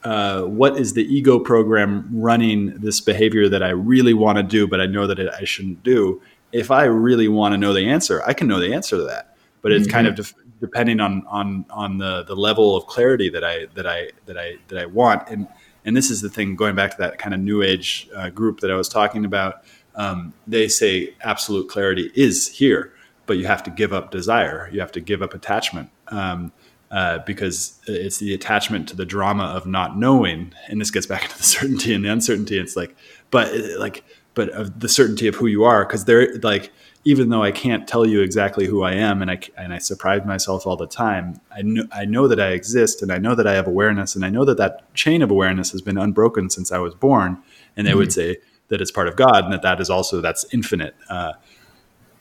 [0.03, 4.67] uh, what is the ego program running this behavior that I really want to do,
[4.67, 6.21] but I know that it, I shouldn't do?
[6.51, 9.35] If I really want to know the answer, I can know the answer to that.
[9.63, 9.91] But it's mm-hmm.
[9.91, 13.85] kind of def- depending on on on the the level of clarity that I that
[13.85, 15.27] I that I that I want.
[15.27, 15.45] And
[15.83, 18.61] and this is the thing going back to that kind of new age uh, group
[18.61, 19.65] that I was talking about.
[19.95, 22.93] Um, they say absolute clarity is here,
[23.25, 24.69] but you have to give up desire.
[24.71, 25.89] You have to give up attachment.
[26.07, 26.53] Um,
[26.91, 31.23] uh, because it's the attachment to the drama of not knowing, and this gets back
[31.27, 32.57] into the certainty and the uncertainty.
[32.57, 32.95] It's like,
[33.31, 36.71] but like but of the certainty of who you are because they're like
[37.05, 40.25] even though I can't tell you exactly who I am and I and I surprise
[40.25, 43.47] myself all the time I know I know that I exist and I know that
[43.47, 46.71] I have awareness and I know that that chain of awareness has been unbroken since
[46.71, 47.41] I was born
[47.75, 47.99] and they mm-hmm.
[47.99, 48.37] would say
[48.69, 51.33] that it's part of God and that that is also that's infinite uh,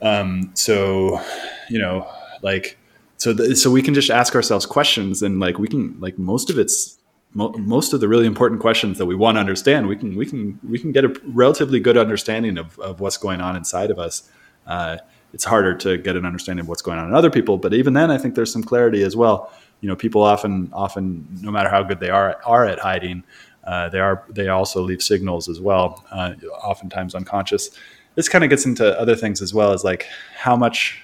[0.00, 1.20] um, so
[1.70, 2.10] you know
[2.42, 2.78] like
[3.16, 6.50] so the, so we can just ask ourselves questions and like we can like most
[6.50, 6.98] of it's
[7.34, 10.26] mo- most of the really important questions that we want to understand, we can we
[10.26, 13.98] can we can get a relatively good understanding of, of what's going on inside of
[13.98, 14.30] us.
[14.66, 14.98] Uh,
[15.32, 17.94] it's harder to get an understanding of what's going on in other people, but even
[17.94, 19.50] then, I think there's some clarity as well.
[19.80, 23.24] You know, people often often no matter how good they are are at hiding,
[23.64, 27.70] uh, they are they also leave signals as well, uh, oftentimes unconscious.
[28.14, 30.06] This kind of gets into other things as well as like
[30.36, 31.02] how much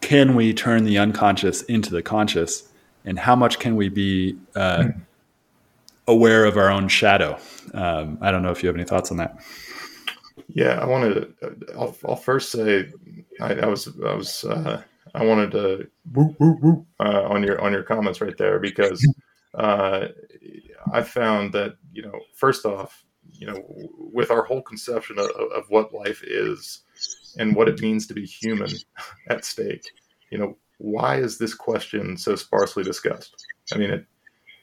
[0.00, 2.68] can we turn the unconscious into the conscious
[3.04, 4.88] and how much can we be uh,
[6.06, 7.38] aware of our own shadow?
[7.74, 9.38] Um, I don't know if you have any thoughts on that.
[10.48, 11.56] Yeah, I wanted to.
[11.74, 12.90] I'll, I'll first say
[13.40, 14.82] I, I, was I was uh,
[15.14, 19.06] I wanted to woo, woo, woo, uh, on your on your comments right there because
[19.54, 20.08] uh,
[20.92, 25.64] I found that you know first off you know with our whole conception of, of
[25.68, 26.82] what life is
[27.38, 28.70] and what it means to be human
[29.28, 29.90] at stake
[30.30, 33.46] you know why is this question so sparsely discussed?
[33.72, 34.06] I mean, it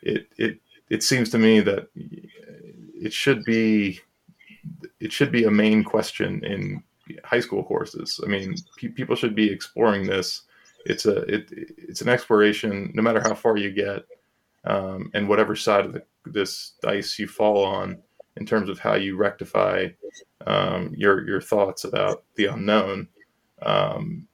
[0.04, 0.60] it it
[0.90, 4.02] it seems to me that it should be
[5.00, 6.84] it should be a main question in
[7.24, 8.20] high school courses.
[8.24, 10.42] I mean, pe- people should be exploring this.
[10.86, 11.48] It's a it
[11.78, 14.06] it's an exploration, no matter how far you get,
[14.66, 17.98] um, and whatever side of the, this dice you fall on,
[18.36, 19.88] in terms of how you rectify
[20.46, 23.08] um, your your thoughts about the unknown
[23.64, 24.28] um,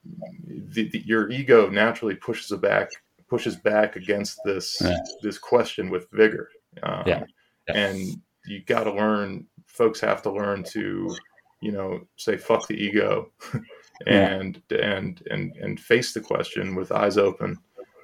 [0.46, 2.90] the, the, your ego naturally pushes back
[3.28, 4.98] pushes back against this yeah.
[5.22, 6.48] this question with vigor.
[6.82, 7.24] Um, yeah.
[7.68, 7.74] yeah.
[7.74, 9.46] and you got to learn.
[9.66, 11.14] Folks have to learn to,
[11.60, 13.30] you know, say fuck the ego,
[14.06, 14.96] and yeah.
[14.96, 17.58] and and and face the question with eyes open,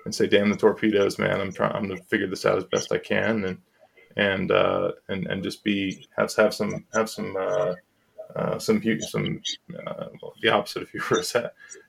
[0.04, 1.40] and say, "Damn the torpedoes, man!
[1.40, 1.72] I'm trying.
[1.72, 3.58] I'm gonna figure this out as best I can." and
[4.16, 7.74] and uh, and and just be have have some have some uh,
[8.36, 9.40] uh, some some
[9.86, 11.34] uh, well, the opposite of hubris.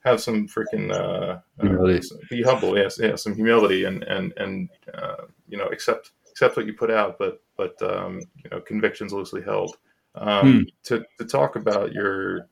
[0.04, 2.06] Have some freaking uh, uh, humility.
[2.30, 6.66] be humble yes yeah some humility and and and uh, you know accept accept what
[6.66, 9.76] you put out but but um, you know convictions loosely held.
[10.16, 10.62] Um, hmm.
[10.84, 12.48] to to talk about your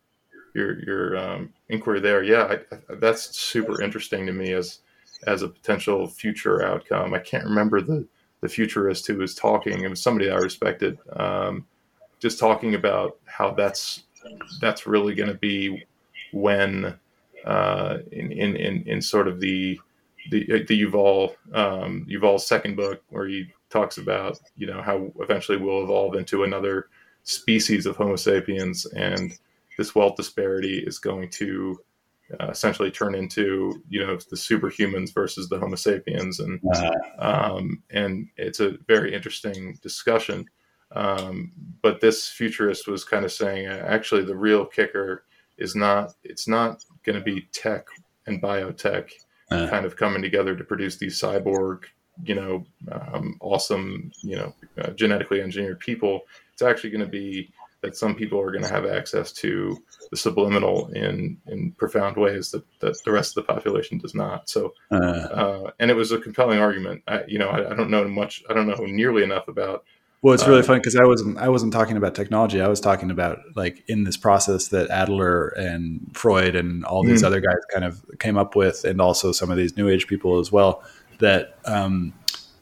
[0.54, 4.80] your your um, inquiry there yeah I, I, that's super interesting to me as
[5.26, 7.14] as a potential future outcome.
[7.14, 8.06] I can't remember the
[8.40, 9.82] the futurist who was talking.
[9.82, 11.64] It was somebody I respected um,
[12.22, 14.04] just talking about how that's
[14.60, 15.84] that's really going to be
[16.32, 16.96] when
[17.44, 19.78] uh, in, in, in in sort of the
[20.30, 25.58] the, the Yuval um, Yuval's second book where he talks about you know how eventually
[25.58, 26.88] we'll evolve into another
[27.24, 29.32] species of Homo sapiens and
[29.76, 31.80] this wealth disparity is going to
[32.38, 36.92] uh, essentially turn into you know the superhumans versus the Homo sapiens and uh-huh.
[37.18, 40.46] um, and it's a very interesting discussion.
[40.94, 45.24] Um, but this futurist was kind of saying, uh, actually, the real kicker
[45.58, 47.86] is not it's not going to be tech
[48.26, 49.10] and biotech
[49.50, 49.68] uh.
[49.68, 51.84] kind of coming together to produce these cyborg,
[52.24, 56.22] you know, um, awesome, you know, uh, genetically engineered people.
[56.52, 59.76] It's actually going to be that some people are going to have access to
[60.10, 64.48] the subliminal in in profound ways that, that the rest of the population does not.
[64.48, 67.02] So, uh, uh, and it was a compelling argument.
[67.08, 68.44] I, you know, I, I, don't know much.
[68.48, 69.84] I don't know nearly enough about
[70.22, 72.60] well, it's really uh, funny because I wasn't I wasn't talking about technology.
[72.60, 77.18] I was talking about like in this process that Adler and Freud and all these
[77.18, 77.26] mm-hmm.
[77.26, 80.38] other guys kind of came up with, and also some of these New Age people
[80.38, 80.84] as well.
[81.18, 82.12] That um,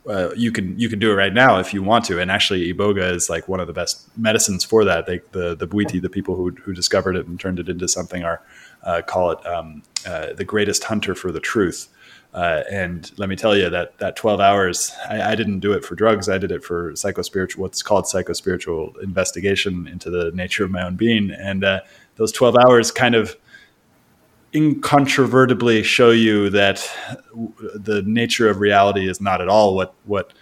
[0.08, 2.18] uh, you can you can do it right now if you want to.
[2.18, 5.04] And actually, iboga is like one of the best medicines for that.
[5.04, 8.24] They, the the Bwiti, the people who who discovered it and turned it into something,
[8.24, 8.42] are
[8.84, 11.88] uh, call it um, uh, the greatest hunter for the truth.
[12.32, 15.84] Uh, and let me tell you that that 12 hours, I, I, didn't do it
[15.84, 16.28] for drugs.
[16.28, 20.94] I did it for psychospiritual, what's called psychospiritual investigation into the nature of my own
[20.94, 21.32] being.
[21.32, 21.80] And uh,
[22.16, 23.36] those 12 hours kind of
[24.52, 26.88] incontrovertibly show you that
[27.74, 30.32] the nature of reality is not at all what what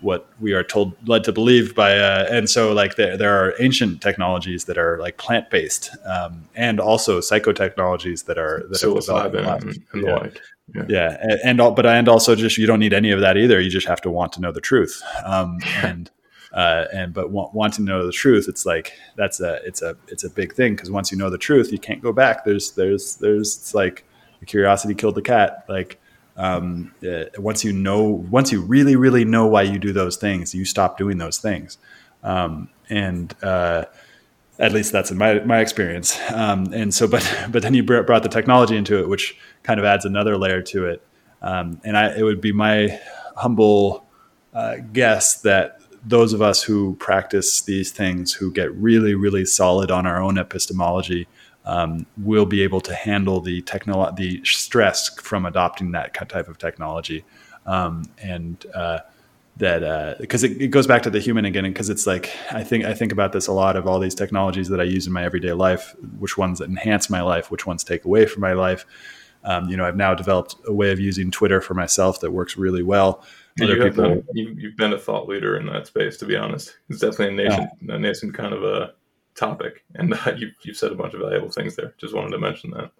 [0.00, 3.54] what we are told led to believe by uh, and so like there, there are
[3.58, 9.60] ancient technologies that are like plant based um, and also psychotechnologies that are that psilocybin
[9.60, 10.28] and, and yeah.
[10.74, 11.16] yeah, yeah.
[11.20, 13.60] And, and but and also just you don't need any of that either.
[13.60, 15.02] You just have to want to know the truth.
[15.24, 16.10] Um, and
[16.52, 19.94] uh, and but want, wanting to know the truth it's like that's a it's a
[20.06, 22.44] it's a big thing because once you know the truth you can't go back.
[22.44, 24.04] There's there's there's it's like
[24.40, 25.64] the curiosity killed the cat.
[25.68, 26.00] Like
[26.38, 30.54] um, uh, once you know, once you really, really know why you do those things,
[30.54, 31.78] you stop doing those things.
[32.22, 33.86] Um, and uh,
[34.58, 36.18] at least that's in my my experience.
[36.32, 39.84] Um, and so, but but then you brought the technology into it, which kind of
[39.84, 41.02] adds another layer to it.
[41.42, 43.00] Um, and I, it would be my
[43.36, 44.06] humble
[44.54, 49.90] uh, guess that those of us who practice these things, who get really really solid
[49.90, 51.26] on our own epistemology,
[51.64, 56.58] um, will be able to handle the technolo- the stress from adopting that type of
[56.58, 57.24] technology.
[57.66, 59.00] Um, and uh,
[59.58, 62.62] that because uh, it, it, goes back to the human again because it's like i
[62.62, 65.12] think i think about this a lot of all these technologies that i use in
[65.12, 68.52] my everyday life which ones that enhance my life which ones take away from my
[68.52, 68.86] life
[69.44, 72.56] um, you know i've now developed a way of using twitter for myself that works
[72.56, 73.24] really well
[73.60, 76.36] Other you people, been, you, have been a thought leader in that space to be
[76.36, 77.94] honest it's definitely a nation yeah.
[77.94, 78.94] a nascent kind of a
[79.38, 82.38] topic and uh, you, you've said a bunch of valuable things there just wanted to
[82.38, 82.90] mention that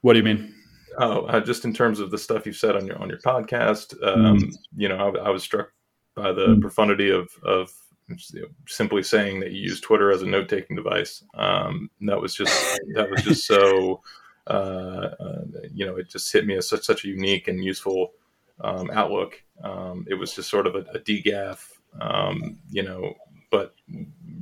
[0.00, 0.54] what do you mean
[0.98, 3.94] Oh, uh, just in terms of the stuff you've said on your on your podcast,
[4.02, 4.54] um, mm.
[4.76, 5.72] you know, I, I, was struck
[6.14, 6.60] by the mm.
[6.60, 7.72] profundity of of
[8.08, 11.22] you know, simply saying that you use Twitter as a note taking device.
[11.34, 12.52] Um, that was just
[12.94, 14.02] that was just so
[14.48, 15.42] uh, uh,
[15.72, 18.12] you know, it just hit me as such such a unique and useful
[18.60, 19.40] um, outlook.
[19.62, 21.68] Um, it was just sort of a, a degaff,
[22.00, 23.14] um, you know,
[23.50, 23.74] but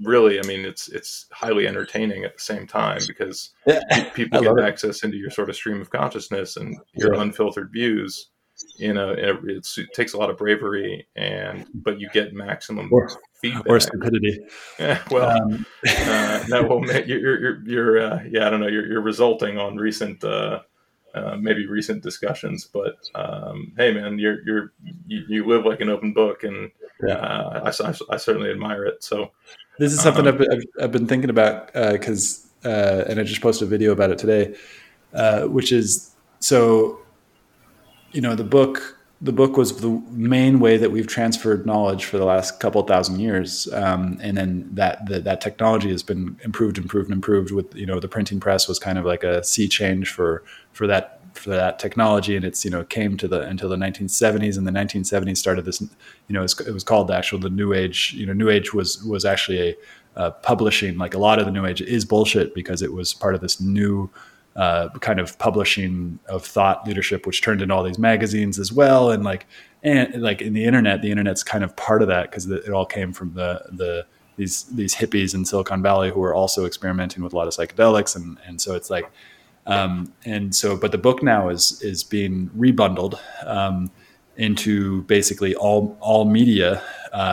[0.02, 4.60] really, I mean, it's it's highly entertaining at the same time because yeah, people get
[4.60, 7.22] access into your sort of stream of consciousness and your yeah.
[7.22, 8.30] unfiltered views.
[8.76, 13.08] You know, it takes a lot of bravery, and but you get maximum or,
[13.40, 14.40] feedback or stupidity.
[14.80, 15.66] Yeah, well, um.
[15.86, 18.66] uh, no, well, you're you're you're uh, yeah, I don't know.
[18.66, 20.24] You're, you're resulting on recent.
[20.24, 20.60] Uh,
[21.14, 22.68] uh, maybe recent discussions.
[22.72, 24.72] But um, hey, man, you're you're
[25.06, 26.70] you, you, live like an open book, and
[27.06, 27.14] yeah.
[27.14, 29.02] uh, I, I, I, certainly admire it.
[29.02, 29.30] So
[29.78, 33.22] this is something um, I've, been, I've, been thinking about because, uh, uh, and I
[33.22, 34.54] just posted a video about it today,
[35.14, 37.00] uh, which is so,
[38.12, 38.96] you know, the book.
[39.20, 43.18] The book was the main way that we've transferred knowledge for the last couple thousand
[43.18, 47.50] years, um, and then that the, that technology has been improved, improved, improved.
[47.50, 50.86] With you know, the printing press was kind of like a sea change for for
[50.86, 54.66] that for that technology and it's you know came to the until the 1970s and
[54.66, 55.88] the 1970s started this you
[56.30, 58.74] know it was, it was called the actual the new age you know new age
[58.74, 59.76] was was actually
[60.16, 63.34] a publishing like a lot of the new age is bullshit because it was part
[63.34, 64.10] of this new
[64.58, 69.10] uh, kind of publishing of thought leadership which turned into all these magazines as well
[69.10, 69.46] and like
[69.82, 72.86] and like in the internet the internet's kind of part of that because it all
[72.86, 74.04] came from the the
[74.36, 78.14] these these hippies in Silicon Valley who were also experimenting with a lot of psychedelics
[78.14, 79.10] and and so it's like
[79.68, 83.90] um, and so, but the book now is is being rebundled um,
[84.36, 86.82] into basically all all media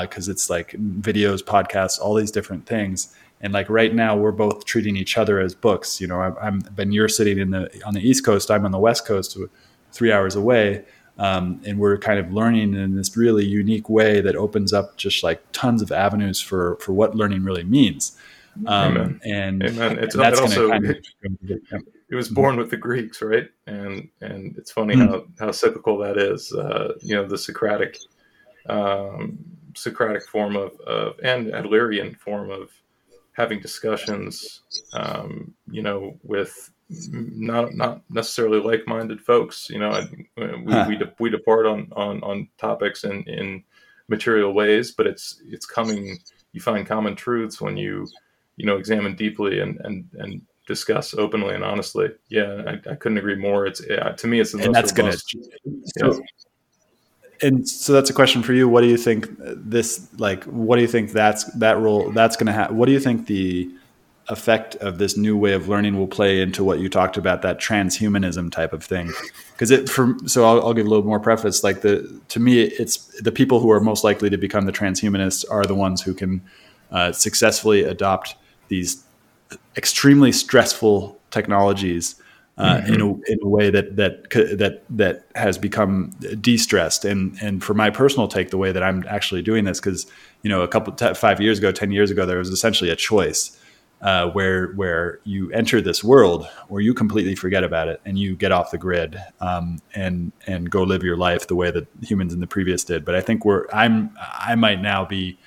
[0.01, 3.15] because uh, it's like videos, podcasts, all these different things.
[3.41, 6.01] And like right now, we're both treating each other as books.
[6.01, 6.91] You know, I'm, I'm Ben.
[6.91, 8.49] You're sitting in the on the East Coast.
[8.49, 9.37] I'm on the West Coast,
[9.91, 10.85] three hours away.
[11.17, 15.23] Um, and we're kind of learning in this really unique way that opens up just
[15.23, 18.17] like tons of avenues for for what learning really means.
[18.65, 19.21] Um, Amen.
[19.23, 19.99] And, Amen.
[19.99, 20.97] It's, and that's it also, kind of,
[22.09, 23.49] it was born with the Greeks, right?
[23.67, 25.07] And and it's funny mm.
[25.07, 26.51] how how cyclical that is.
[26.53, 27.97] Uh, you know, the Socratic
[28.67, 29.37] um,
[29.75, 32.71] Socratic form of, of and Adlerian form of
[33.35, 34.61] having discussions,
[34.93, 39.69] um, you know, with not not necessarily like-minded folks.
[39.69, 40.07] You know,
[40.37, 40.85] we huh.
[40.87, 43.63] we, de- we depart on on on topics in in
[44.07, 46.17] material ways, but it's it's coming.
[46.53, 48.07] You find common truths when you
[48.57, 52.09] you know examine deeply and and and discuss openly and honestly.
[52.29, 53.65] Yeah, I, I couldn't agree more.
[53.65, 55.17] It's yeah, to me, it's the and that's going to.
[55.99, 56.21] So,
[57.41, 58.67] and so that's a question for you.
[58.67, 60.43] What do you think this like?
[60.45, 62.71] What do you think that's that role that's going to have?
[62.71, 63.69] What do you think the
[64.27, 67.59] effect of this new way of learning will play into what you talked about that
[67.59, 69.11] transhumanism type of thing?
[69.51, 71.63] Because it for so I'll, I'll give a little more preface.
[71.63, 75.45] Like the to me, it's the people who are most likely to become the transhumanists
[75.49, 76.41] are the ones who can
[76.91, 78.35] uh, successfully adopt
[78.67, 79.03] these
[79.75, 82.21] extremely stressful technologies
[82.57, 82.93] uh, mm-hmm.
[82.93, 87.05] in, a, in a way that that that that has become de-stressed.
[87.05, 90.05] And and for my personal take, the way that I'm actually doing this, because
[90.41, 92.95] you know, a couple t- five years ago, ten years ago, there was essentially a
[92.95, 93.59] choice
[94.01, 98.35] uh, where where you enter this world, or you completely forget about it and you
[98.35, 102.33] get off the grid um, and and go live your life the way that humans
[102.33, 103.03] in the previous did.
[103.03, 105.37] But I think we're I'm I might now be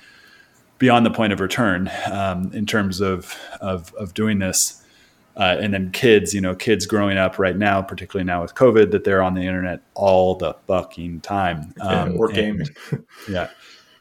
[0.79, 4.81] beyond the point of return um, in terms of, of, of doing this.
[5.39, 8.91] Uh, and then kids, you know, kids growing up right now, particularly now with COVID,
[8.91, 11.73] that they're on the internet all the fucking time.
[11.81, 12.67] Um, or gaming.
[13.29, 13.49] yeah.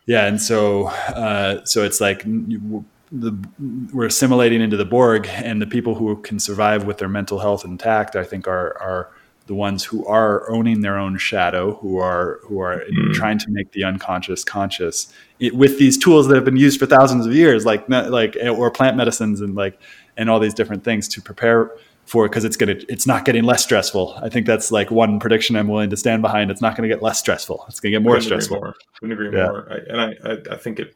[0.06, 0.26] Yeah.
[0.26, 3.48] And so, uh, so it's like the,
[3.92, 7.64] we're assimilating into the Borg and the people who can survive with their mental health
[7.64, 9.10] intact, I think are, are
[9.48, 13.14] the ones who are owning their own shadow, who are who are mm.
[13.14, 16.84] trying to make the unconscious conscious it, with these tools that have been used for
[16.86, 19.80] thousands of years, like like or plant medicines and like
[20.18, 21.70] and all these different things to prepare
[22.04, 24.18] for because it's gonna it's not getting less stressful.
[24.22, 26.50] I think that's like one prediction I'm willing to stand behind.
[26.50, 27.64] It's not going to get less stressful.
[27.68, 28.56] It's going to get more stressful.
[28.56, 28.74] More.
[28.98, 29.46] Couldn't agree yeah.
[29.46, 29.72] more.
[29.72, 30.94] I, and I, I, I think it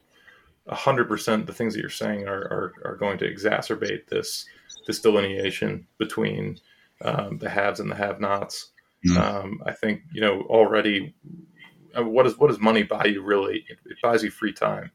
[0.68, 1.46] hundred percent.
[1.46, 4.46] The things that you're saying are, are are going to exacerbate this
[4.86, 6.58] this delineation between
[7.02, 8.72] um, the haves and the have-nots.
[9.06, 9.18] Mm-hmm.
[9.20, 11.14] Um, I think you know already.
[11.96, 13.22] Uh, what does what does money buy you?
[13.22, 14.90] Really, it, it buys you free time,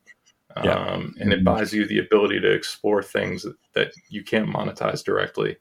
[0.63, 0.73] yeah.
[0.73, 5.03] um, and it buys you the ability to explore things that, that you can't monetize
[5.03, 5.57] directly.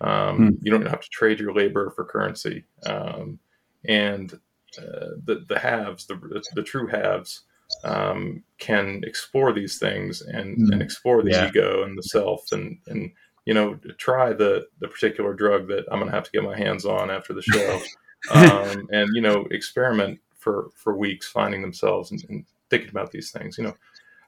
[0.00, 0.58] Um, mm.
[0.60, 3.38] You don't have to trade your labor for currency, um,
[3.86, 4.32] and
[4.78, 7.42] uh, the the haves, the the true haves,
[7.84, 10.72] um, can explore these things and, mm.
[10.72, 11.48] and explore the yeah.
[11.48, 13.10] ego and the self and and
[13.46, 16.56] you know, try the the particular drug that I'm going to have to get my
[16.56, 17.80] hands on after the show,
[18.34, 23.30] um, and you know, experiment for for weeks, finding themselves and, and thinking about these
[23.30, 23.56] things.
[23.56, 23.76] You know,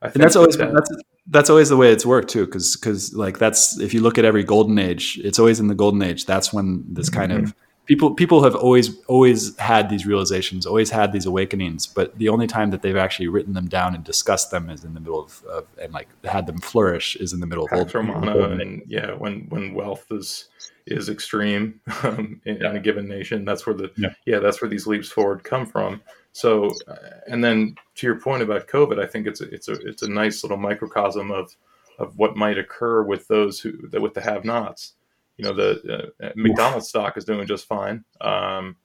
[0.02, 0.90] and that's always that, that's
[1.26, 4.24] that's always the way it's worked too, because because like that's if you look at
[4.24, 6.26] every golden age, it's always in the golden age.
[6.26, 7.44] That's when this kind mm-hmm.
[7.44, 7.54] of
[7.86, 12.46] people people have always always had these realizations, always had these awakenings, but the only
[12.46, 15.42] time that they've actually written them down and discussed them is in the middle of,
[15.44, 19.12] of and like had them flourish is in the middle Pax of Romana and yeah,
[19.12, 20.48] when when wealth is
[20.86, 22.70] is extreme um, in, yeah.
[22.70, 24.14] in, a given nation, that's where the yeah.
[24.26, 26.00] yeah that's where these leaps forward come from.
[26.38, 26.94] So, uh,
[27.26, 30.08] and then to your point about COVID, I think it's a, it's a it's a
[30.08, 31.56] nice little microcosm of
[31.98, 34.94] of what might occur with those who with the have-nots
[35.38, 38.04] you know the uh, McDonald's stock is doing just fine.
[38.20, 38.76] Um,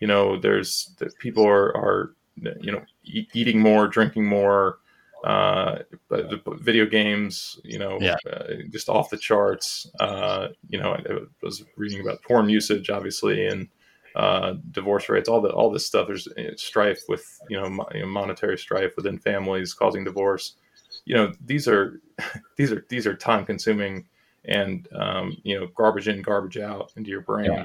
[0.00, 4.78] you know, there's the people are are you know e- eating more, drinking more.
[5.22, 8.16] Uh, the video games, you know, yeah.
[8.32, 9.86] uh, just off the charts.
[10.00, 11.02] Uh, you know, I,
[11.42, 13.68] was reading about porn usage, obviously, and
[14.16, 16.06] uh, divorce rates, all the all this stuff.
[16.06, 20.56] There's uh, strife with you know, mo- you know, monetary strife within families causing divorce.
[21.04, 22.00] You know, these are
[22.56, 24.06] these are these are time consuming
[24.44, 27.64] and um, you know garbage in garbage out into your brain yeah.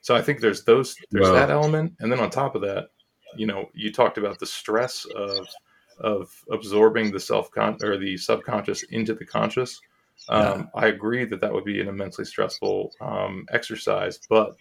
[0.00, 2.88] so i think there's those there's that element and then on top of that
[3.36, 5.46] you know you talked about the stress of
[6.00, 9.80] of absorbing the self con or the subconscious into the conscious
[10.28, 10.64] um, yeah.
[10.74, 14.56] i agree that that would be an immensely stressful um, exercise but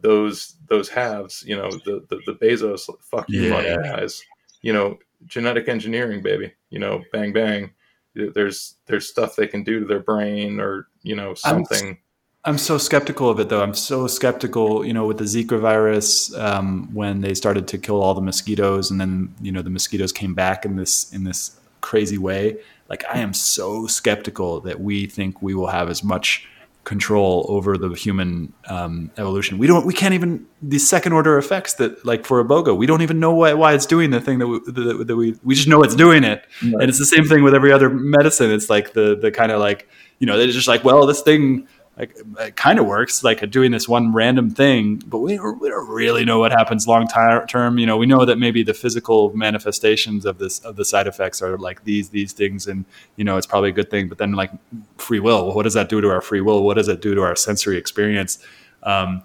[0.00, 3.50] those those halves you know the the, the bezos fuck you yeah.
[3.50, 4.22] money guys
[4.62, 7.70] you know genetic engineering baby you know bang bang
[8.14, 11.88] there's there's stuff they can do to their brain or you know something.
[12.44, 13.62] I'm, I'm so skeptical of it though.
[13.62, 18.02] I'm so skeptical, you know, with the Zika virus um, when they started to kill
[18.02, 21.58] all the mosquitoes, and then you know the mosquitoes came back in this in this
[21.80, 22.58] crazy way.
[22.88, 26.46] Like I am so skeptical that we think we will have as much
[26.84, 29.58] control over the human um, evolution.
[29.58, 29.86] We don't.
[29.86, 32.76] We can't even the second order effects that like for iboga.
[32.76, 35.36] We don't even know why, why it's doing the thing that we, that, that we
[35.42, 36.44] we just know it's doing it.
[36.62, 36.74] Right.
[36.74, 38.50] And it's the same thing with every other medicine.
[38.50, 41.66] It's like the the kind of like you know they're just like well this thing
[41.98, 45.88] like it kind of works like doing this one random thing but we, we don't
[45.88, 47.06] really know what happens long
[47.48, 51.06] term you know we know that maybe the physical manifestations of this of the side
[51.06, 52.84] effects are like these these things and
[53.16, 54.50] you know it's probably a good thing but then like
[54.98, 57.22] free will what does that do to our free will what does it do to
[57.22, 58.38] our sensory experience
[58.82, 59.22] um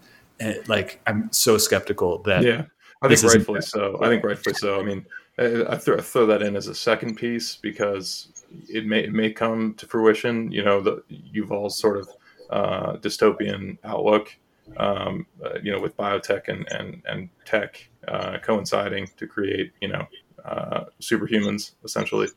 [0.67, 2.63] like i'm so skeptical that yeah
[3.01, 5.05] i think rightfully so i think rightfully so i mean
[5.39, 8.27] I throw, I throw that in as a second piece because
[8.67, 10.51] it may it may come to fruition.
[10.51, 11.01] You know, the
[11.49, 12.09] all sort of
[12.49, 14.35] uh, dystopian outlook,
[14.77, 19.87] um, uh, you know, with biotech and and and tech uh, coinciding to create, you
[19.87, 20.05] know,
[20.45, 22.27] uh, superhumans essentially.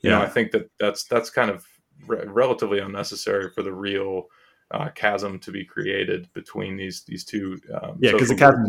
[0.00, 0.18] You yeah.
[0.18, 1.66] know, I think that that's that's kind of
[2.06, 4.26] re- relatively unnecessary for the real
[4.70, 7.58] uh, chasm to be created between these these two.
[7.72, 8.66] Um, yeah, because the chasm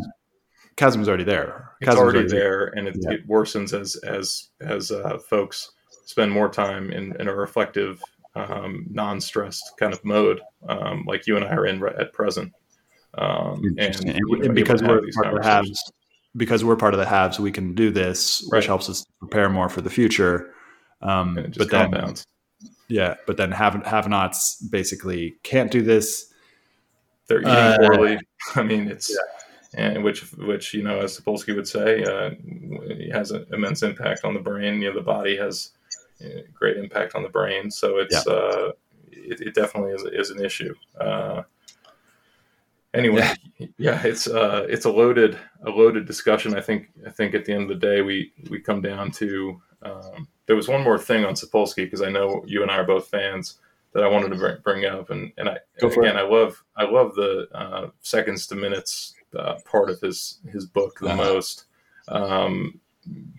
[0.75, 1.71] chasm is already there.
[1.83, 3.11] Chasm's it's already, already there, and it, yeah.
[3.11, 4.91] it, worsens as as as
[5.27, 5.71] folks
[6.05, 8.01] spend more time in, in a reflective
[8.35, 12.53] um, non-stressed kind of mode, um, like you and I are in at present.
[13.15, 15.91] Um, and, and, you know, because we're part of the haves,
[16.35, 18.57] because we're part of the haves, we can do this, right.
[18.57, 20.53] which helps us prepare more for the future.
[21.01, 22.15] Um, but then,
[22.87, 26.33] yeah, but then have have-nots basically can't do this.
[27.27, 28.19] They're eating uh, poorly.
[28.55, 29.15] I mean, it's
[29.77, 29.91] yeah.
[29.93, 32.31] and which which you know, as Sapolsky would say, uh,
[33.13, 34.81] has an immense impact on the brain.
[34.81, 35.71] You know, the body has
[36.53, 37.69] great impact on the brain.
[37.71, 38.33] So it's yeah.
[38.33, 38.71] uh,
[39.11, 40.73] it, it, definitely is, is an issue.
[40.99, 41.43] Uh,
[42.93, 43.67] anyway, yeah.
[43.77, 46.55] yeah, it's uh, it's a loaded a loaded discussion.
[46.55, 49.61] I think I think at the end of the day we we come down to
[49.83, 52.83] um, there was one more thing on Sapolsky because I know you and I are
[52.83, 53.59] both fans
[53.93, 56.19] that I wanted to bring, bring up and and I and again it.
[56.19, 60.99] I love I love the uh, seconds to minutes uh, part of his his book
[60.99, 61.17] the uh-huh.
[61.17, 61.65] most
[62.07, 62.79] um,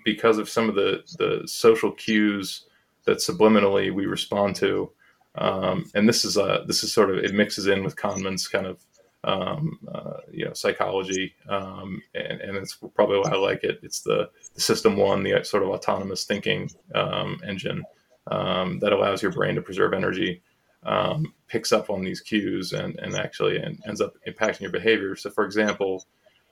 [0.05, 2.67] because of some of the the social cues
[3.05, 4.91] that subliminally we respond to.
[5.37, 8.67] Um, and this is a this is sort of it mixes in with Kahneman's kind
[8.67, 8.85] of
[9.25, 13.81] um, uh, you know psychology, um, and, and it's probably why I like it.
[13.83, 17.85] It's the, the system one, the sort of autonomous thinking um, engine
[18.29, 20.43] um, that allows your brain to preserve energy,
[20.85, 25.17] um, picks up on these cues and and actually and ends up impacting your behavior.
[25.17, 26.05] So, for example,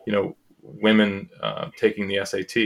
[0.06, 2.56] you know, women uh, taking the SAT,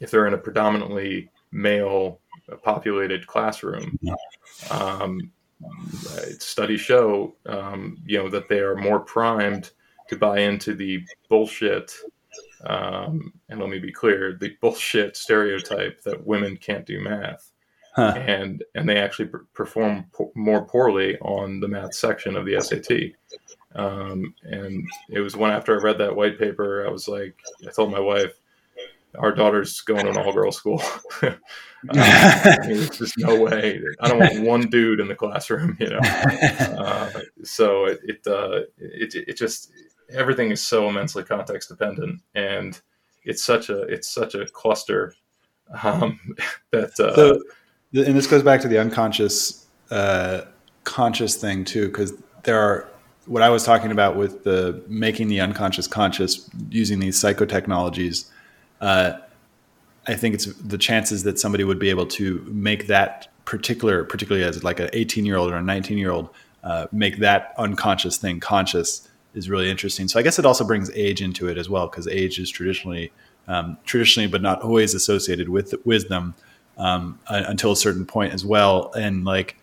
[0.00, 2.20] if they're in a predominantly male
[2.56, 3.98] populated classroom.
[4.70, 5.32] Um,
[6.38, 9.70] studies show, um, you know, that they are more primed
[10.08, 11.92] to buy into the bullshit.
[12.64, 17.50] Um, and let me be clear: the bullshit stereotype that women can't do math,
[17.94, 18.14] huh.
[18.16, 23.12] and and they actually perform po- more poorly on the math section of the SAT.
[23.74, 27.34] Um, and it was one after I read that white paper, I was like,
[27.66, 28.34] I told my wife,
[29.18, 30.82] our daughter's going to an all girl school.
[31.22, 31.36] uh,
[31.94, 33.80] I mean, there's just no way.
[34.00, 35.98] I don't want one dude in the classroom, you know.
[35.98, 37.10] Uh,
[37.42, 39.72] so it it, uh, it it just
[40.08, 42.80] everything is so immensely context dependent, and
[43.24, 45.12] it's such a it's such a cluster
[45.82, 46.20] um,
[46.70, 46.98] that.
[47.00, 47.42] Uh, so,
[47.94, 50.42] and this goes back to the unconscious uh,
[50.84, 52.12] conscious thing too, because
[52.44, 52.88] there are
[53.26, 58.28] what I was talking about with the making the unconscious conscious using these psychotechnologies
[58.82, 59.18] uh,
[60.06, 64.44] I think it's the chances that somebody would be able to make that particular, particularly
[64.44, 66.28] as like an 18 year old or a 19 year old,
[66.64, 70.08] uh, make that unconscious thing conscious is really interesting.
[70.08, 73.12] So I guess it also brings age into it as well, because age is traditionally,
[73.48, 76.34] um, traditionally, but not always associated with wisdom
[76.76, 78.92] um, until a certain point as well.
[78.96, 79.56] And like,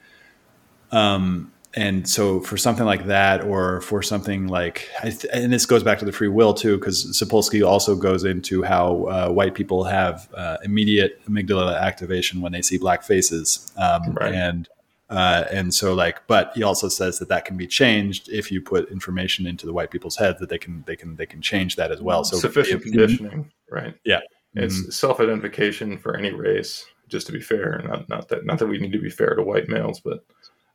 [0.91, 4.89] um, and so for something like that or for something like
[5.31, 9.03] and this goes back to the free will too because sapolsky also goes into how
[9.05, 14.33] uh, white people have uh, immediate amygdala activation when they see black faces um, right.
[14.33, 14.67] and
[15.09, 18.61] uh, and so like but he also says that that can be changed if you
[18.61, 21.75] put information into the white people's heads that they can they can they can change
[21.75, 24.19] that as well so sufficient conditioning right yeah
[24.55, 24.89] it's mm-hmm.
[24.89, 28.91] self-identification for any race just to be fair not not that not that we need
[28.91, 30.25] to be fair to white males but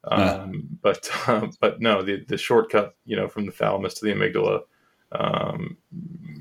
[0.09, 4.13] um, But uh, but no, the the shortcut, you know, from the thalamus to the
[4.13, 4.63] amygdala,
[5.13, 5.77] um,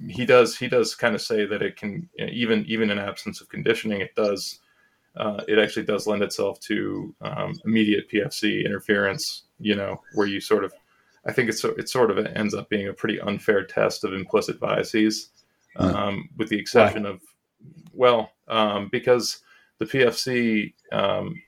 [0.08, 3.50] he does he does kind of say that it can even even in absence of
[3.50, 4.60] conditioning, it does
[5.16, 9.44] uh, it actually does lend itself to um, immediate PFC interference.
[9.60, 10.74] You know, where you sort of
[11.26, 14.60] I think it's it sort of ends up being a pretty unfair test of implicit
[14.60, 15.30] biases,
[15.78, 17.12] um, with the exception Why?
[17.12, 17.22] of
[17.94, 19.40] well, um, because
[19.80, 21.42] the PFC um,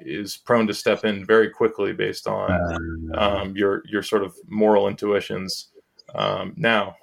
[0.00, 2.50] is prone to step in very quickly based on
[3.14, 5.68] uh, um, your your sort of moral intuitions.
[6.14, 6.96] Um, now,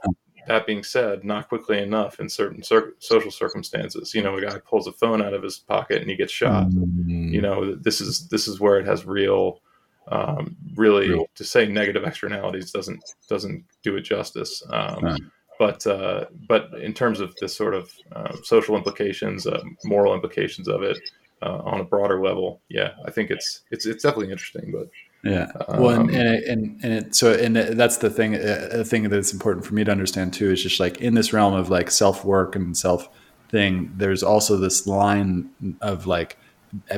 [0.48, 4.14] that being said, not quickly enough in certain cir- social circumstances.
[4.14, 6.68] You know, a guy pulls a phone out of his pocket and he gets shot.
[6.70, 7.34] Mm-hmm.
[7.34, 9.62] You know, this is this is where it has real,
[10.08, 11.28] um, really real.
[11.36, 14.64] to say negative externalities doesn't doesn't do it justice.
[14.70, 20.16] Um, but uh, but in terms of the sort of uh, social implications, uh, moral
[20.16, 20.98] implications of it,
[21.42, 24.72] uh, on a broader level, yeah, I think it's it's it's definitely interesting.
[24.72, 24.90] But
[25.24, 28.36] yeah, um, well, and and and, and it, so and that's the thing.
[28.36, 31.54] A thing that's important for me to understand too is just like in this realm
[31.54, 33.10] of like self work and self
[33.50, 33.92] thing.
[33.96, 35.50] There's also this line
[35.82, 36.38] of like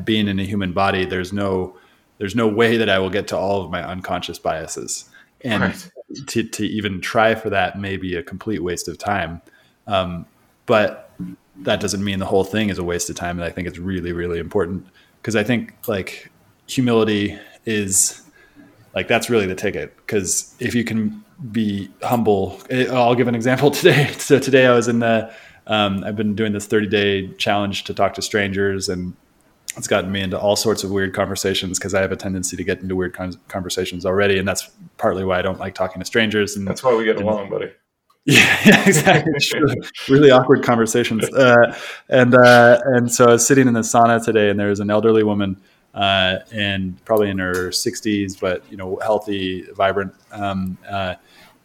[0.04, 1.06] being in a human body.
[1.06, 1.76] There's no
[2.18, 5.06] there's no way that I will get to all of my unconscious biases,
[5.42, 5.90] and right.
[6.28, 9.42] to to even try for that may be a complete waste of time.
[9.88, 10.26] Um,
[10.66, 11.11] but
[11.58, 13.40] that doesn't mean the whole thing is a waste of time.
[13.40, 14.86] And I think it's really, really important
[15.22, 16.32] because I think like
[16.68, 18.22] humility is
[18.96, 19.96] like that's really the ticket.
[19.98, 24.12] Because if you can be humble, eh, I'll give an example today.
[24.14, 25.34] So today I was in the,
[25.68, 29.14] um, I've been doing this 30 day challenge to talk to strangers and
[29.78, 32.64] it's gotten me into all sorts of weird conversations because I have a tendency to
[32.64, 33.18] get into weird
[33.48, 34.38] conversations already.
[34.38, 36.58] And that's partly why I don't like talking to strangers.
[36.58, 37.72] And that's why we get and, along, buddy.
[38.26, 39.34] Yeah, exactly.
[40.10, 41.28] really awkward conversations.
[41.34, 41.76] Uh,
[42.08, 44.92] and uh, and so I was sitting in the sauna today, and there was an
[44.92, 45.60] elderly woman,
[45.96, 50.14] uh, and probably in her 60s, but you know, healthy, vibrant.
[50.32, 51.16] Um, uh,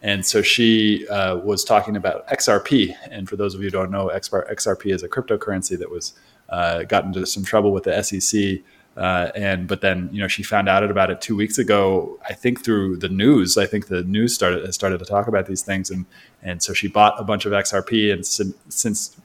[0.01, 2.95] and so she uh, was talking about XRP.
[3.09, 6.13] And for those of you who don't know, XRP is a cryptocurrency that was
[6.49, 8.61] uh, got into some trouble with the SEC
[8.97, 12.19] uh, and but then you know she found out about it two weeks ago.
[12.27, 13.57] I think through the news.
[13.57, 16.05] I think the news started started to talk about these things, and
[16.41, 19.15] and so she bought a bunch of XRP and since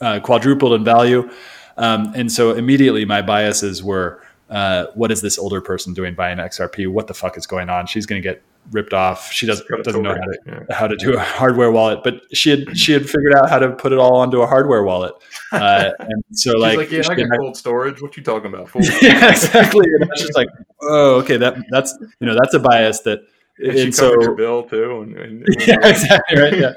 [0.00, 1.30] uh, quadrupled in value.
[1.76, 6.38] Um, and so immediately my biases were, uh, what is this older person doing buying
[6.38, 6.88] XRP?
[6.88, 7.86] What the fuck is going on?
[7.86, 9.30] She's going to get ripped off.
[9.32, 10.74] She doesn't doesn't know how to yeah.
[10.74, 13.70] how to do a hardware wallet, but she had she had figured out how to
[13.70, 15.14] put it all onto a hardware wallet.
[15.52, 18.00] Uh, and so like, like, yeah, I got cold storage.
[18.00, 18.70] What you talking about?
[19.02, 19.86] yeah, exactly.
[19.86, 20.48] And I just like,
[20.82, 23.20] oh, okay, that that's you know that's a bias that.
[23.56, 25.02] And, and so your bill too.
[25.02, 26.58] And, and, yeah, exactly right.
[26.58, 26.72] Yeah,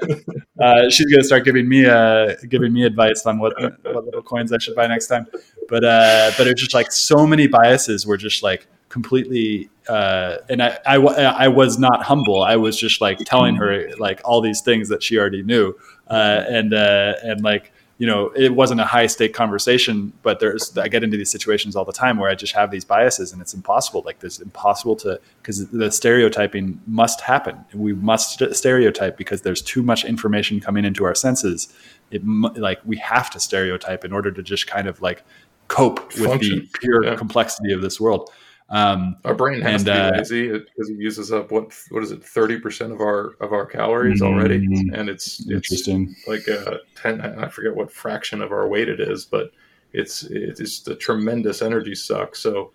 [0.64, 4.52] uh, she's gonna start giving me uh giving me advice on what what little coins
[4.52, 5.26] I should buy next time.
[5.68, 10.62] But uh, but it's just like so many biases were just like completely uh, and
[10.62, 12.42] I, I, I was not humble.
[12.42, 15.74] I was just like telling her like all these things that she already knew.
[16.08, 20.78] Uh, and uh, and like you know it wasn't a high stake conversation but there's
[20.78, 23.42] i get into these situations all the time where i just have these biases and
[23.42, 24.02] it's impossible.
[24.06, 27.64] Like this impossible to because the stereotyping must happen.
[27.74, 31.68] We must stereotype because there's too much information coming into our senses.
[32.10, 35.24] It like we have to stereotype in order to just kind of like
[35.66, 36.68] cope with Function.
[36.72, 37.16] the pure yeah.
[37.16, 38.30] complexity of this world
[38.70, 42.02] um, our brain has and, to be uh, lazy because it uses up what what
[42.02, 44.34] is it thirty percent of our of our calories mm-hmm.
[44.34, 48.88] already, and it's interesting it's like a ten I forget what fraction of our weight
[48.88, 49.52] it is, but
[49.92, 52.36] it's it's a tremendous energy suck.
[52.36, 52.72] So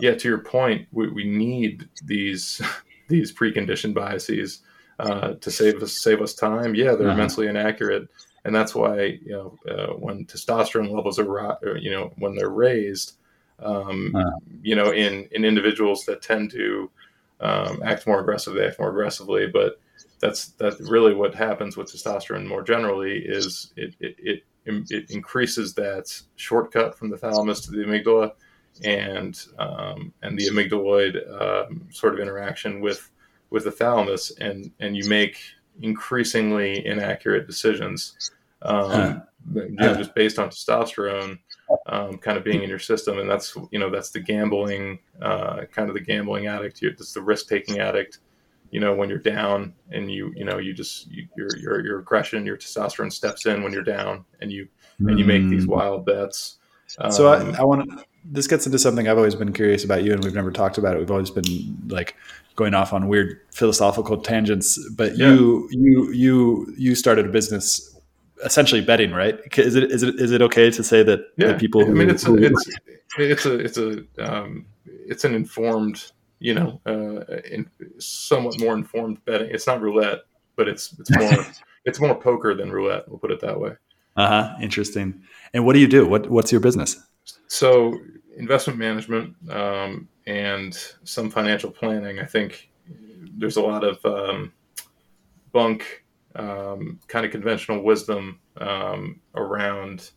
[0.00, 2.60] yeah, to your point, we, we need these
[3.08, 4.62] these preconditioned biases
[4.98, 6.74] uh, to save us save us time.
[6.74, 7.12] Yeah, they're uh-huh.
[7.12, 8.08] immensely inaccurate,
[8.44, 13.12] and that's why you know uh, when testosterone levels are you know when they're raised
[13.58, 14.14] um,
[14.62, 16.90] you know, in in individuals that tend to
[17.40, 19.46] um, act more aggressively, act more aggressively.
[19.46, 19.80] But
[20.20, 25.74] that's that's really what happens with testosterone more generally is it it, it, it increases
[25.74, 28.32] that shortcut from the thalamus to the amygdala,
[28.84, 33.10] and um, and the amygdaloid um, sort of interaction with
[33.50, 35.38] with the thalamus, and and you make
[35.80, 38.32] increasingly inaccurate decisions.
[38.62, 39.22] Um,
[39.52, 41.38] know, just based on testosterone
[41.86, 45.62] um, kind of being in your system, and that's you know that's the gambling uh,
[45.72, 46.82] kind of the gambling addict.
[46.82, 48.18] It's the risk taking addict.
[48.70, 51.98] You know when you're down and you you know you just you, your your your
[52.00, 54.68] aggression, your testosterone steps in when you're down, and you
[55.00, 55.08] mm.
[55.08, 55.70] and you make these mm.
[55.70, 56.58] wild bets.
[56.98, 58.04] Um, so I, I want to.
[58.28, 60.96] This gets into something I've always been curious about you, and we've never talked about
[60.96, 60.98] it.
[60.98, 61.44] We've always been
[61.88, 62.16] like
[62.56, 64.78] going off on weird philosophical tangents.
[64.90, 65.28] But yeah.
[65.28, 67.95] you you you you started a business
[68.44, 69.38] essentially betting, right?
[69.56, 71.56] Is it is it is it okay to say that, yeah.
[71.56, 71.84] people?
[71.84, 72.70] Who, I mean, it's a, it's
[73.18, 77.68] it's a it's a um, it's an informed, you know, uh, in,
[77.98, 79.48] somewhat more informed betting.
[79.50, 80.20] It's not roulette,
[80.56, 81.46] but it's it's more
[81.84, 83.08] it's more poker than roulette.
[83.08, 83.72] We'll put it that way.
[84.16, 84.54] Uh huh.
[84.60, 85.22] Interesting.
[85.52, 86.06] And what do you do?
[86.06, 86.96] What what's your business?
[87.48, 87.98] So
[88.36, 90.74] investment management um, and
[91.04, 92.18] some financial planning.
[92.18, 92.70] I think
[93.38, 94.52] there's a lot of um,
[95.52, 96.04] bunk
[96.36, 100.10] um, kind of conventional wisdom um, around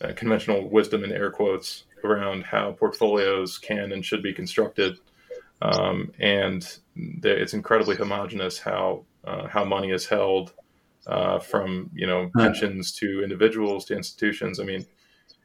[0.00, 4.98] uh, conventional wisdom in air quotes around how portfolios can and should be constructed.
[5.62, 10.52] Um, and it's incredibly homogenous how uh, how money is held
[11.06, 14.60] uh, from you know pensions to individuals to institutions.
[14.60, 14.84] I mean,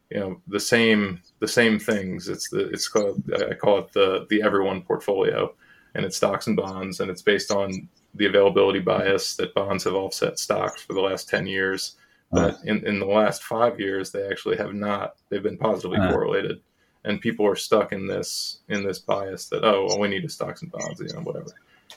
[0.09, 2.28] you know the same the same things.
[2.28, 5.53] It's the it's called I call it the the everyone portfolio,
[5.95, 9.93] and it's stocks and bonds, and it's based on the availability bias that bonds have
[9.93, 11.95] offset stocks for the last 10 years.
[12.32, 15.16] But in, in the last five years, they actually have not.
[15.30, 16.62] They've been positively uh, correlated.
[17.05, 20.30] And people are stuck in this in this bias that oh well, we need to
[20.30, 21.47] stocks and bonds, you know, whatever.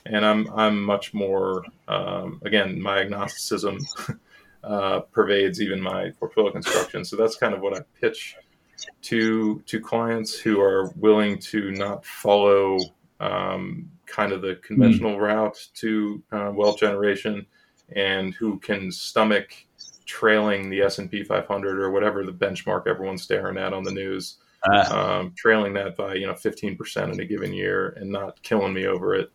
[0.05, 3.77] And I'm I'm much more um, again my agnosticism
[4.63, 7.03] uh, pervades even my portfolio construction.
[7.05, 8.37] So that's kind of what I pitch
[9.03, 12.79] to to clients who are willing to not follow
[13.19, 15.21] um, kind of the conventional mm.
[15.21, 17.45] route to uh, wealth generation
[17.95, 19.55] and who can stomach
[20.05, 24.37] trailing the S&P 500 or whatever the benchmark everyone's staring at on the news,
[24.71, 28.73] uh, um, trailing that by, you know, 15% in a given year and not killing
[28.73, 29.31] me over it.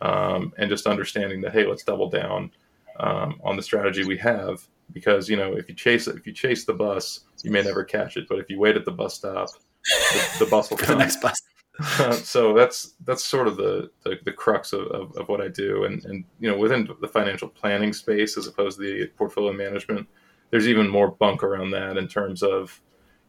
[0.00, 2.50] Um, and just understanding that, hey, let's double down
[2.98, 6.32] um, on the strategy we have because, you know, if you chase it, if you
[6.32, 8.26] chase the bus, you may never catch it.
[8.28, 9.50] But if you wait at the bus stop,
[9.84, 10.96] the, the bus will come.
[10.96, 11.41] the next bus.
[12.22, 15.84] so that's that's sort of the the, the crux of, of, of, what I do,
[15.84, 20.06] and and you know within the financial planning space as opposed to the portfolio management,
[20.50, 22.80] there's even more bunk around that in terms of,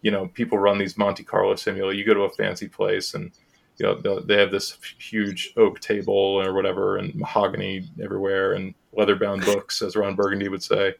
[0.01, 1.99] you know, people run these Monte Carlo simulations.
[1.99, 3.31] You go to a fancy place and
[3.77, 9.15] you know they have this huge oak table or whatever, and mahogany everywhere, and leather
[9.15, 10.95] bound books, as Ron Burgundy would say.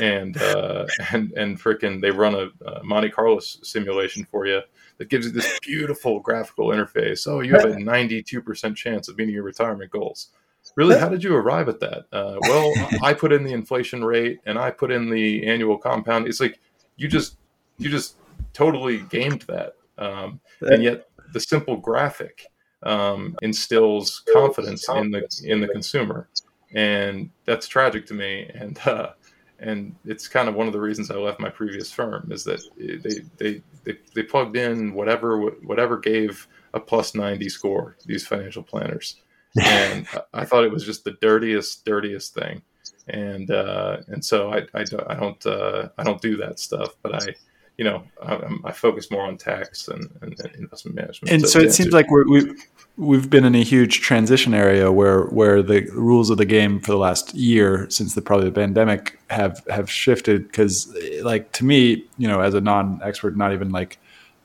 [0.00, 4.60] And uh, and and freaking, they run a, a Monte Carlo simulation for you,
[4.98, 7.26] that gives you this beautiful graphical interface.
[7.26, 10.28] Oh, you have a 92% chance of meeting your retirement goals.
[10.74, 12.06] Really, how did you arrive at that?
[12.12, 12.72] Uh, well,
[13.02, 16.26] I put in the inflation rate and I put in the annual compound.
[16.26, 16.58] It's like
[16.96, 17.36] you just
[17.78, 18.16] you just
[18.52, 22.46] totally gamed that, um, and yet the simple graphic
[22.82, 26.28] um, instills confidence in the in the consumer,
[26.74, 28.50] and that's tragic to me.
[28.52, 29.10] And uh,
[29.58, 32.60] and it's kind of one of the reasons I left my previous firm is that
[32.76, 38.62] they they they, they plugged in whatever whatever gave a plus 90 score these financial
[38.62, 39.16] planners.
[39.64, 42.60] And I thought it was just the dirtiest dirtiest thing.
[43.08, 47.14] And uh, and so I, I, I don't uh, I don't do that stuff but
[47.14, 47.34] I
[47.78, 51.30] you know, I, I, focus more on tax and, and, and investment management.
[51.30, 52.66] And so, so it seems like we're, we've
[52.96, 56.92] we've been in a huge transition area where where the rules of the game for
[56.92, 62.04] the last year since the probably the pandemic have have shifted because like to me,
[62.16, 63.98] you know, as a non-expert, not even like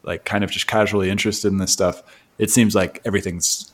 [0.03, 2.03] like kind of just casually interested in this stuff,
[2.37, 3.71] it seems like everything's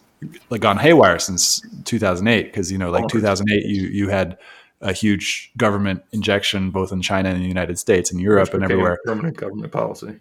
[0.50, 4.38] like gone haywire since 2008 because you know like 2008 you you had
[4.82, 9.00] a huge government injection both in China and the United States and Europe and everywhere.
[9.06, 10.20] Permanent government policy.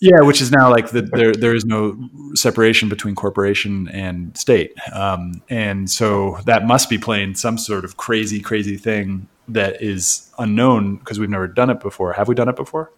[0.00, 1.94] Yeah, which is now like the, there there is no
[2.34, 7.98] separation between corporation and state, um, and so that must be playing some sort of
[7.98, 12.14] crazy crazy thing that is unknown because we've never done it before.
[12.14, 12.90] Have we done it before?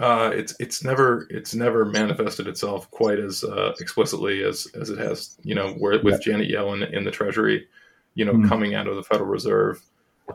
[0.00, 4.98] Uh, it's it's never it's never manifested itself quite as uh, explicitly as as it
[4.98, 6.32] has you know where, with yeah.
[6.32, 7.68] Janet Yellen in the Treasury,
[8.14, 8.48] you know, mm.
[8.48, 9.80] coming out of the Federal Reserve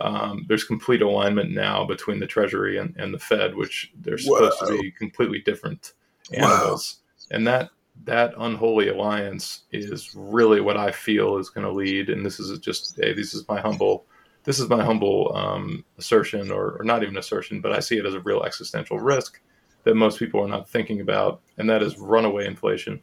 [0.01, 4.59] um, there's complete alignment now between the Treasury and, and the Fed, which they're supposed
[4.59, 5.93] to be completely different
[6.33, 6.97] animals.
[7.31, 7.35] Wow.
[7.35, 7.69] And that
[8.03, 12.09] that unholy alliance is really what I feel is going to lead.
[12.09, 14.05] And this is just hey, this is my humble
[14.45, 18.05] this is my humble um, assertion, or, or not even assertion, but I see it
[18.05, 19.41] as a real existential risk
[19.83, 23.01] that most people are not thinking about, and that is runaway inflation.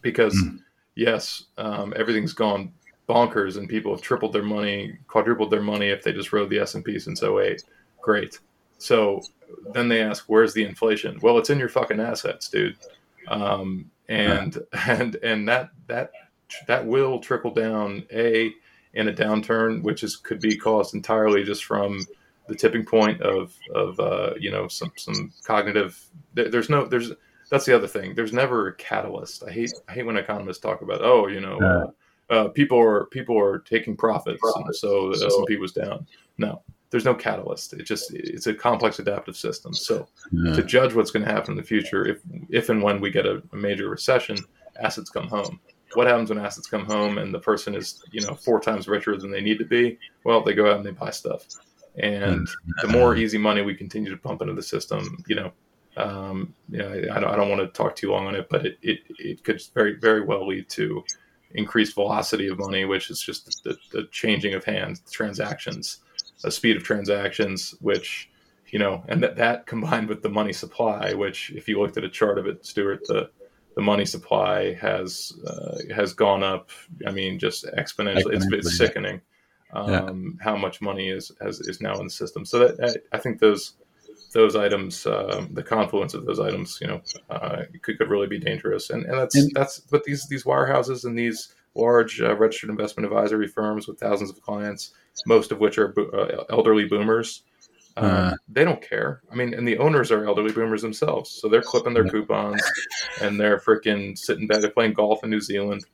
[0.00, 0.58] Because mm.
[0.94, 2.72] yes, um, everything's gone
[3.08, 6.58] bonkers and people have tripled their money, quadrupled their money if they just rode the
[6.58, 7.62] S&P since 08.
[8.00, 8.38] Great.
[8.78, 9.22] So
[9.72, 11.18] then they ask, where's the inflation?
[11.22, 12.76] Well, it's in your fucking assets, dude.
[13.28, 16.10] Um, and, and, and that, that,
[16.66, 18.52] that will trickle down a
[18.94, 22.00] in a downturn, which is, could be caused entirely just from
[22.48, 26.02] the tipping point of, of, uh, you know, some, some cognitive,
[26.32, 27.12] there, there's no, there's,
[27.50, 28.14] that's the other thing.
[28.14, 29.44] There's never a catalyst.
[29.46, 31.90] I hate, I hate when economists talk about, oh, you know, uh,
[32.30, 34.80] uh, people are people are taking profits, profits.
[34.80, 36.06] so the S and P was down.
[36.38, 37.72] No, there's no catalyst.
[37.72, 39.74] It just it's a complex adaptive system.
[39.74, 40.54] So yeah.
[40.54, 43.26] to judge what's going to happen in the future, if if and when we get
[43.26, 44.38] a, a, major recession,
[44.80, 45.60] assets come home.
[45.94, 49.16] What happens when assets come home and the person is you know four times richer
[49.16, 49.98] than they need to be?
[50.24, 51.46] Well, they go out and they buy stuff,
[51.96, 52.48] and
[52.82, 55.52] the more easy money we continue to pump into the system, you know.
[55.96, 58.50] Um, you know, I, I don't, I don't want to talk too long on it,
[58.50, 61.02] but it, it, it could very, very well lead to
[61.56, 65.98] increased velocity of money, which is just the, the changing of hands, transactions,
[66.44, 68.30] a speed of transactions, which
[68.68, 72.04] you know, and that that combined with the money supply, which if you looked at
[72.04, 73.30] a chart of it, Stewart, the
[73.74, 76.70] the money supply has uh, has gone up.
[77.06, 78.34] I mean, just exponentially.
[78.34, 79.20] It's, it's sickening
[79.72, 80.44] um, yeah.
[80.44, 82.44] how much money is has, is now in the system.
[82.44, 83.74] So that I, I think those
[84.32, 87.00] those items, uh, the confluence of those items, you know,
[87.30, 88.90] uh, could, could really be dangerous.
[88.90, 93.06] And, and that's and, that's but these these wirehouses and these large uh, registered investment
[93.06, 94.92] advisory firms with thousands of clients,
[95.26, 97.42] most of which are bo- uh, elderly boomers.
[97.98, 98.34] Um, uh.
[98.48, 99.22] they don't care.
[99.32, 102.62] I mean, and the owners are elderly boomers themselves, so they're clipping their coupons
[103.22, 104.60] and they're freaking sitting back.
[104.60, 105.86] They're playing golf in New Zealand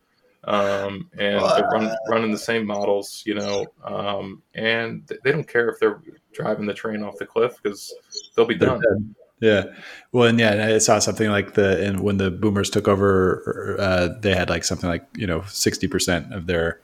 [0.45, 5.69] um, and they're run, running the same models, you know, um, and they don't care
[5.69, 6.01] if they're
[6.33, 7.95] driving the train off the cliff because
[8.35, 9.15] they'll be done.
[9.41, 9.65] Yeah,
[10.13, 14.09] well, and yeah, I saw something like the and when the boomers took over, uh,
[14.21, 16.81] they had like something like you know sixty percent of their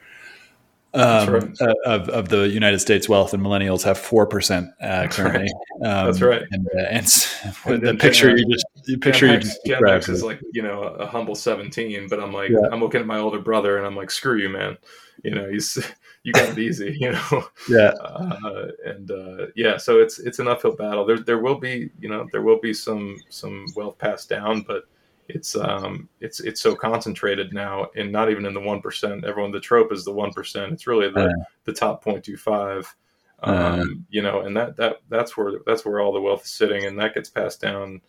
[0.94, 1.60] um, right.
[1.60, 5.48] uh, of of the United States wealth, and millennials have four percent uh, currently.
[5.80, 5.88] Right.
[5.88, 6.42] Um, That's right.
[6.50, 7.06] And, uh, and,
[7.66, 11.06] and the picture you just the picture you just Gen is like you know a
[11.06, 12.68] humble seventeen, but I'm like yeah.
[12.72, 14.78] I'm looking at my older brother, and I'm like, screw you, man.
[15.22, 15.78] You know, he's
[16.22, 16.96] you got it easy.
[17.00, 17.44] You know.
[17.68, 17.90] Yeah.
[18.00, 21.04] Uh, and uh, yeah, so it's it's an uphill battle.
[21.04, 24.84] There there will be you know there will be some some wealth passed down, but
[25.28, 29.52] it's um it's it's so concentrated now and not even in the one percent everyone
[29.52, 32.86] the trope is the one percent it's really the uh, the top 0.25
[33.42, 36.50] um uh, you know and that that that's where that's where all the wealth is
[36.50, 38.00] sitting and that gets passed down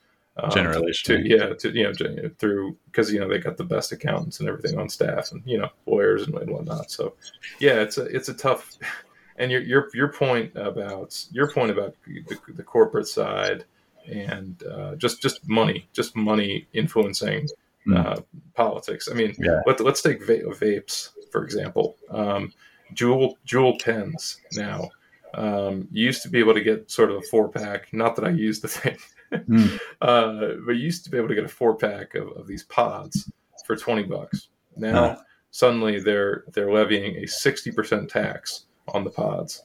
[0.43, 3.91] um, generation to, yeah to you know through because you know they got the best
[3.91, 7.13] accountants and everything on staff and you know lawyers and, whatnot so
[7.59, 8.77] yeah it's a it's a tough
[9.37, 13.65] and your your your point about your point about the, the corporate side
[14.09, 17.47] and uh, just just money, just money influencing
[17.87, 17.97] mm.
[17.97, 18.21] uh,
[18.55, 19.07] politics.
[19.09, 19.61] I mean, yeah.
[19.65, 21.95] let, us take va- vapes for example.
[22.09, 22.51] Um,
[22.93, 24.89] jewel Juul pens now.
[25.35, 27.93] Um, you used to be able to get sort of a four pack.
[27.93, 28.97] Not that I use the thing,
[29.31, 29.79] mm.
[30.01, 32.63] uh, but you used to be able to get a four pack of, of these
[32.63, 33.31] pods
[33.65, 34.49] for twenty bucks.
[34.75, 35.15] now uh.
[35.51, 39.63] suddenly they're they're levying a sixty percent tax on the pods,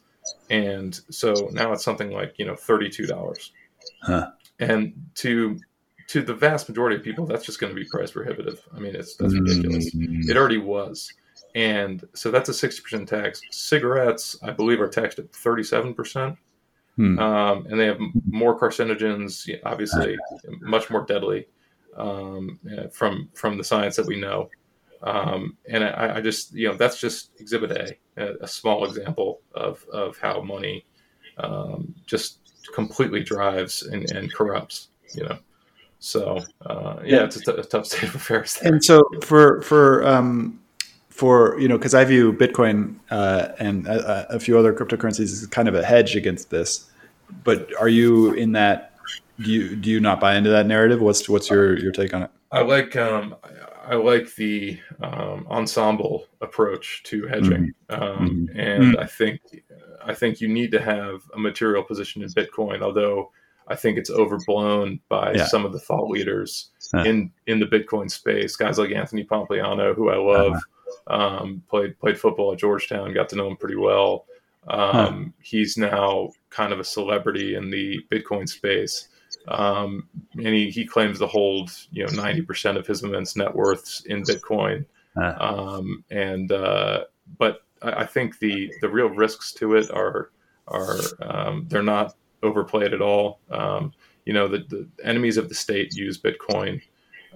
[0.51, 3.53] and so now it's something like you know thirty two dollars.
[4.03, 4.31] Huh.
[4.61, 5.59] And to
[6.09, 8.61] to the vast majority of people, that's just going to be price prohibitive.
[8.75, 9.95] I mean, it's that's ridiculous.
[9.95, 10.31] Mm-hmm.
[10.31, 11.12] It already was,
[11.55, 13.41] and so that's a sixty percent tax.
[13.51, 16.37] Cigarettes, I believe, are taxed at thirty seven percent.
[16.97, 17.19] Hmm.
[17.19, 20.17] Um, and they have more carcinogens, obviously,
[20.61, 21.47] much more deadly
[21.97, 22.59] um,
[22.93, 24.49] from from the science that we know.
[25.03, 29.41] Um, and I, I, just, you know, that's just Exhibit A, a, a small example
[29.55, 30.87] of of how money
[31.39, 32.39] um, just
[32.75, 34.89] completely drives and, and corrupts.
[35.15, 35.39] You know,
[35.99, 38.55] so uh, yeah, yeah, it's a, t- a tough state of affairs.
[38.55, 38.73] There.
[38.73, 40.61] And so for for um,
[41.15, 45.47] for you know, because I view Bitcoin uh, and a, a, few other cryptocurrencies as
[45.47, 46.91] kind of a hedge against this.
[47.45, 48.95] But are you in that?
[49.41, 51.01] Do you do you not buy into that narrative?
[51.01, 52.31] What's what's your your take on it?
[52.51, 53.37] I like um,
[53.87, 58.03] I like the um, ensemble approach to hedging, mm-hmm.
[58.03, 58.59] Um, mm-hmm.
[58.59, 59.01] and mm-hmm.
[59.01, 59.41] I think
[60.05, 63.31] I think you need to have a material position in Bitcoin, although
[63.69, 65.47] I think it's overblown by yeah.
[65.47, 66.71] some of the thought leaders
[67.05, 68.57] in in the Bitcoin space.
[68.57, 70.61] Guys like Anthony Pompliano, who I love, uh-huh.
[71.07, 74.26] Um, played played football at Georgetown, got to know him pretty well.
[74.68, 75.43] Um, huh.
[75.43, 79.09] He's now kind of a celebrity in the Bitcoin space.
[79.49, 84.03] Um, and he, he claims to hold you know 90% of his immense net worths
[84.07, 84.87] in Bitcoin.
[85.16, 85.35] Uh.
[85.39, 87.05] Um, and uh,
[87.39, 90.30] but I, I, think the the real risks to it are
[90.68, 93.41] are um, they're not overplayed at all.
[93.51, 93.93] Um,
[94.24, 96.80] you know the, the enemies of the state use Bitcoin.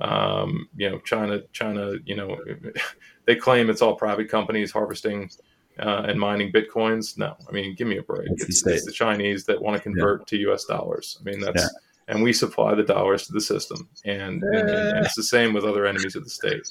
[0.01, 2.39] Um, you know China China you know
[3.27, 5.31] they claim it's all private companies harvesting
[5.79, 7.19] uh, and mining bitcoins.
[7.19, 8.29] No, I mean, give me a break.
[8.33, 10.25] It's, the, it's the, Chinese that want to convert yeah.
[10.27, 10.65] to U.S.
[10.65, 11.19] dollars.
[11.21, 11.69] I mean, that's yeah
[12.09, 15.65] and we supply the dollars to the system, and, and, and, it's the same with
[15.65, 16.63] other enemies of the state.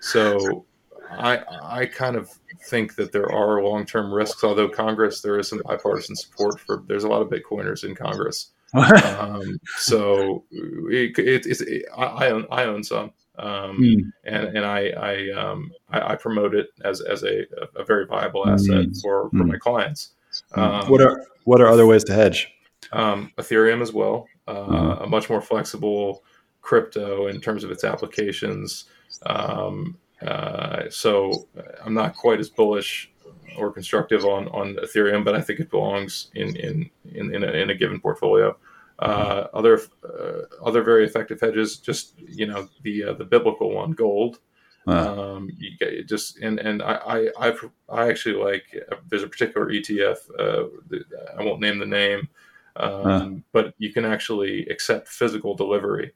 [0.00, 0.66] So
[1.10, 2.30] I I kind of
[2.64, 4.42] think that there are long term risks.
[4.42, 6.82] Although Congress, there is some bipartisan support for.
[6.86, 8.50] There's a lot of Bitcoiners in Congress.
[8.74, 14.12] Um, so it, it, it's it, I, own I own some, um, mm.
[14.24, 17.44] and and I I, um, I, I promote it as as a,
[17.76, 19.02] a very viable asset mm.
[19.02, 19.48] for for mm.
[19.48, 20.12] my clients.
[20.54, 20.90] Hmm.
[20.90, 22.50] what are what are other ways to hedge?
[22.92, 26.22] Um, Ethereum as well uh, a much more flexible
[26.60, 28.86] crypto in terms of its applications.
[29.24, 31.48] Um, uh, so
[31.84, 33.11] I'm not quite as bullish
[33.56, 37.52] or constructive on, on Ethereum, but I think it belongs in in in, in, a,
[37.52, 38.56] in a given portfolio.
[38.98, 43.92] Uh, other uh, other very effective hedges, just you know the uh, the biblical one,
[43.92, 44.38] gold.
[44.86, 45.34] Uh.
[45.34, 48.64] Um, you get just and and I I I've, i actually like
[49.08, 50.18] there's a particular ETF.
[50.38, 50.98] Uh,
[51.38, 52.28] I won't name the name,
[52.76, 56.12] um, but you can actually accept physical delivery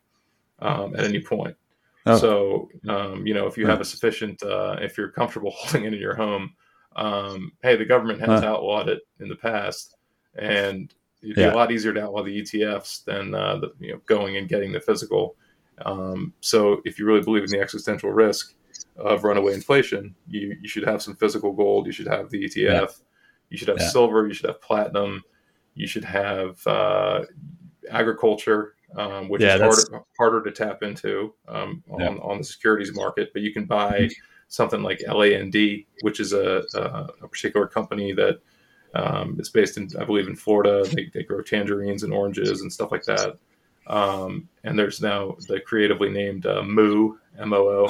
[0.61, 1.57] um, at any point.
[2.07, 2.17] Oh.
[2.17, 5.95] So, um, you know, if you have a sufficient, uh, if you're comfortable holding it
[5.95, 6.55] in your home,
[6.97, 9.97] um, hey, the government has outlawed it in the past,
[10.35, 10.93] and
[11.23, 11.49] it'd yeah.
[11.49, 14.49] be a lot easier to outlaw the ETFs than uh, the, you know, going and
[14.49, 15.37] getting the physical.
[15.85, 18.55] Um, so, if you really believe in the existential risk
[18.97, 21.87] of runaway inflation, you, you should have some physical gold.
[21.87, 22.57] You should have the ETF.
[22.57, 22.87] Yeah.
[23.51, 23.89] You should have yeah.
[23.89, 24.27] silver.
[24.27, 25.23] You should have platinum
[25.77, 27.23] you should have uh,
[27.91, 33.31] agriculture, um, which is harder, harder to tap into um, on, on the securities market.
[33.33, 34.13] But you can buy mm-hmm.
[34.49, 36.81] Something like LAND, which is a, a,
[37.23, 38.41] a particular company that
[38.95, 40.85] um, it's based in, I believe, in Florida.
[40.85, 43.37] They, they grow tangerines and oranges and stuff like that.
[43.87, 47.89] Um, and there's now the creatively named uh, Moo, M O O.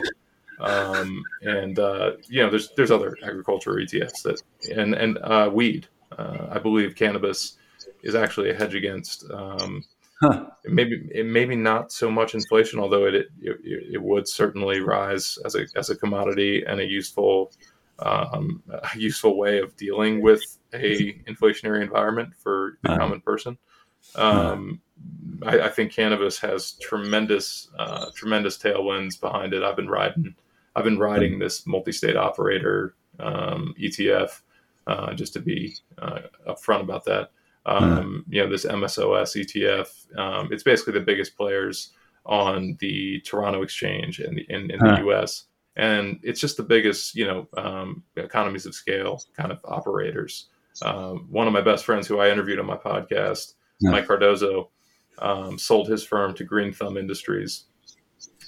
[0.59, 4.42] Um, and uh, you know, there's there's other agriculture ETFs that
[4.74, 5.86] and and uh, weed.
[6.16, 7.59] Uh, I believe cannabis
[8.02, 9.84] is actually a hedge against um,
[10.20, 10.46] huh.
[10.64, 13.28] maybe maybe not so much inflation, although it, it,
[13.64, 17.52] it would certainly rise as a as a commodity and a useful
[17.98, 20.43] um, a useful way of dealing with
[20.74, 23.56] a inflationary environment for the uh, common person.
[24.14, 24.80] Um,
[25.43, 29.62] uh, I, I, think cannabis has tremendous uh, tremendous tailwinds behind it.
[29.62, 30.34] I've been riding
[30.74, 31.40] I've been riding hmm.
[31.40, 34.40] this multi-state operator um, ETF
[34.86, 37.30] uh, just to be uh, upfront about that.
[37.66, 40.16] Um, You know, this MSOS ETF.
[40.18, 41.90] Um, it's basically the biggest players
[42.24, 45.44] on the Toronto Exchange in the in, in the U.S.
[45.76, 50.48] And it's just the biggest, you know, um, economies of scale kind of operators.
[50.82, 53.55] Um, one of my best friends, who I interviewed on my podcast,
[53.93, 54.70] Mike Cardozo,
[55.18, 57.64] um, sold his firm to Green Thumb Industries.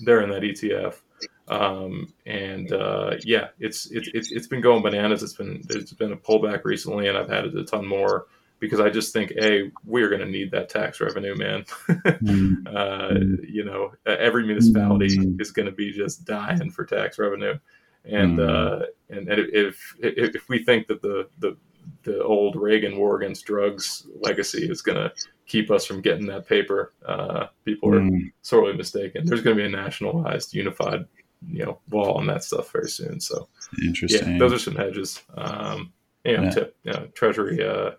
[0.01, 1.01] They're in that ETF.
[1.49, 5.23] Um, and uh, yeah, it's, it's it's it's been going bananas.
[5.23, 8.27] It's been there's been a pullback recently, and I've had a ton more
[8.61, 11.65] because I just think, a we're going to need that tax revenue, man.
[11.89, 13.15] mm uh,
[13.47, 17.59] you know, every municipality mm is going to be just dying for tax revenue,
[18.05, 21.57] And uh, and, and if, if if we think that the the
[22.03, 25.13] the old Reagan war against drugs legacy is going to
[25.47, 28.33] keep us from getting that paper, uh, people are mm.
[28.43, 29.25] sorely mistaken.
[29.25, 31.07] There's going to be a nationalized, unified,
[31.47, 33.21] you know, wall on that stuff very soon.
[33.21, 33.49] So,
[33.85, 34.33] interesting.
[34.33, 35.23] Yeah, those are some hedges.
[35.37, 35.93] Um,
[36.25, 36.51] you know, yeah.
[36.51, 37.93] tip, you know, Treasury, uh,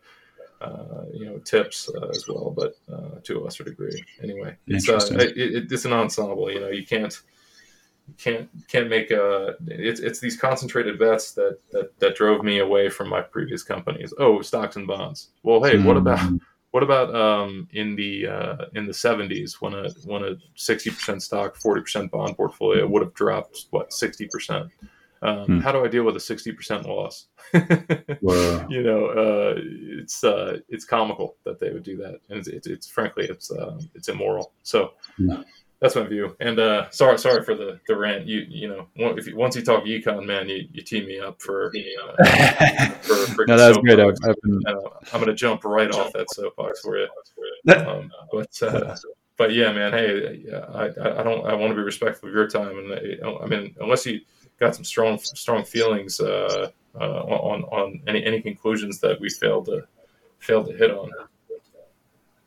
[0.62, 4.04] uh, you know, tips uh, as well, but uh, to a lesser degree.
[4.22, 6.52] Anyway, it's uh, it, it, it's an ensemble.
[6.52, 7.18] You know, you can't
[8.08, 12.60] you can't can't make a it's it's these concentrated bets that that that drove me
[12.60, 14.14] away from my previous companies.
[14.18, 15.30] Oh, stocks and bonds.
[15.44, 15.86] Well, hey, mm.
[15.86, 16.38] what about mm-hmm.
[16.72, 21.24] what about um, in the uh, in the seventies when a when a sixty percent
[21.24, 24.70] stock, forty percent bond portfolio would have dropped what sixty percent?
[25.22, 25.60] Um, hmm.
[25.60, 27.28] How do I deal with a sixty percent loss?
[28.70, 32.68] You know, uh, it's uh, it's comical that they would do that, and it's, it's,
[32.68, 34.54] it's frankly it's uh, it's immoral.
[34.64, 34.94] So.
[35.18, 35.42] Hmm
[35.82, 36.36] that's my view.
[36.40, 38.26] And uh, sorry, sorry for the, the rant.
[38.26, 41.42] You you know, if you, once you talk econ, man, you, you tee me up
[41.42, 41.72] for.
[42.20, 44.00] Uh, for, for no, that's good.
[44.00, 44.62] I've, I've been...
[44.68, 47.08] uh, I'm going to jump right off that soapbox for you.
[47.74, 48.96] Um, but uh,
[49.38, 49.94] but yeah, man.
[49.94, 50.44] Hey,
[50.74, 53.76] I, I don't I want to be respectful of your time, and I, I mean,
[53.80, 54.20] unless you
[54.60, 56.70] got some strong strong feelings uh,
[57.00, 59.88] uh, on on any any conclusions that we failed to
[60.40, 61.10] failed to hit on.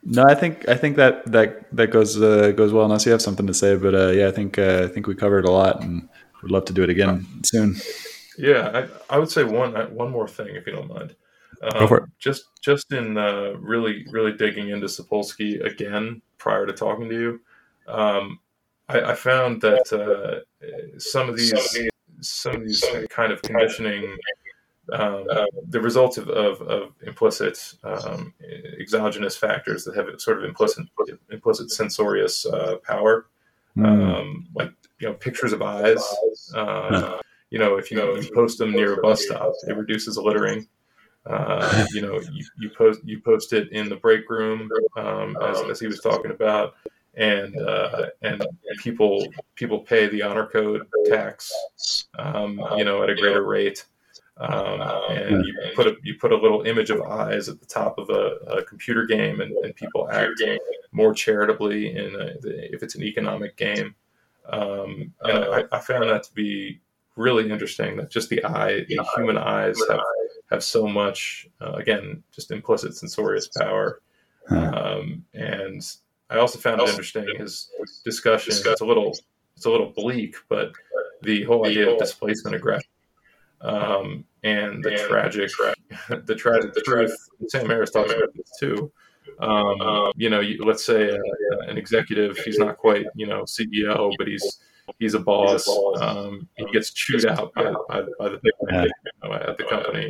[0.04, 2.84] No, I think I think that that that goes uh, goes well.
[2.84, 5.14] Unless you have something to say, but uh, yeah, I think uh, I think we
[5.14, 6.08] covered a lot, and
[6.42, 7.76] would love to do it again soon.
[8.36, 11.14] Yeah, I, I would say one uh, one more thing, if you don't mind.
[11.62, 12.04] Um, Go for it.
[12.18, 17.40] Just just in uh, really really digging into Sapolsky again prior to talking to you,
[17.86, 18.40] um,
[18.88, 21.52] I, I, found that uh, some of these
[22.22, 24.16] some of these kind of conditioning
[24.92, 25.26] um,
[25.68, 28.34] the results of, of, of implicit um,
[28.80, 30.86] exogenous factors that have sort of implicit
[31.30, 33.26] implicit censorious uh, power,
[33.76, 33.86] mm.
[33.86, 36.02] um, like you know pictures of eyes.
[36.54, 37.18] Uh,
[37.50, 40.66] you know, if you, know, you post them near a bus stop, it reduces littering.
[41.26, 45.60] Uh, you know, you, you post you post it in the break room, um, as,
[45.70, 46.74] as he was talking about,
[47.14, 48.44] and uh, and
[48.78, 51.50] people people pay the honor code tax,
[52.18, 53.84] um, you know, at a greater rate.
[54.38, 54.80] Um,
[55.10, 58.08] and you put a you put a little image of eyes at the top of
[58.08, 60.42] a, a computer game, and, and, people act
[60.90, 63.94] more charitably in a, if it's an economic game.
[64.48, 66.80] Um, and I, I, found that to be
[67.14, 67.96] really interesting.
[67.98, 70.00] That just the eye, the human eyes have
[70.50, 71.46] have so much.
[71.60, 74.00] Uh, again, just implicit censorious power.
[74.48, 75.84] Um, and
[76.32, 77.70] I also found it interesting his
[78.04, 78.54] discussion.
[78.66, 79.14] It's a little
[79.56, 80.72] it's a little bleak, but
[81.22, 82.88] the whole idea of displacement aggression
[83.60, 85.50] um, and the and tragic,
[86.26, 87.14] the tragic, the truth.
[87.48, 88.90] Sam Harris talks about this too.
[89.38, 93.44] Um, um, you know, you, let's say uh, an executive, he's not quite, you know,
[93.44, 94.60] CEO, but he's
[94.98, 95.68] he's a boss.
[96.00, 99.64] Um, he gets chewed out by, by, by the big man you know, at the
[99.64, 100.08] company,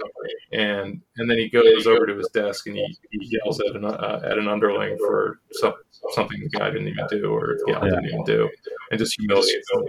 [0.53, 3.85] and and then he goes over to his desk and he, he yells at an
[3.85, 5.75] uh, at an underling for some,
[6.13, 8.49] something the guy didn't even do or the gal didn't even do,
[8.91, 9.85] and just humiliates him.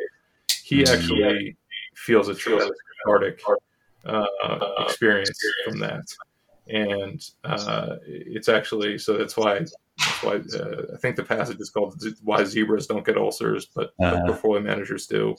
[0.63, 1.55] He actually
[1.95, 2.59] feels a true
[3.03, 3.41] cathartic
[4.05, 4.25] uh,
[4.79, 6.03] experience from that.
[6.67, 9.65] And uh, it's actually so that's why
[9.97, 13.93] that's why uh, I think the passage is called "Why Zebras Don't Get Ulcers, but,
[13.99, 14.25] uh-huh.
[14.25, 15.35] Portfolio Managers Do."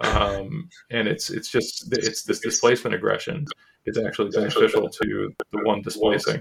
[0.00, 3.44] Um, and it's it's just it's this displacement aggression.
[3.84, 6.40] It's actually beneficial to the one displacing.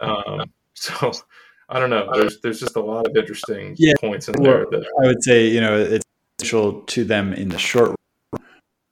[0.00, 1.12] Um, so
[1.68, 2.10] I don't know.
[2.14, 3.94] There's there's just a lot of interesting yeah.
[4.00, 4.66] points in there.
[4.70, 6.04] That I would say you know it's
[6.38, 7.94] beneficial to them in the short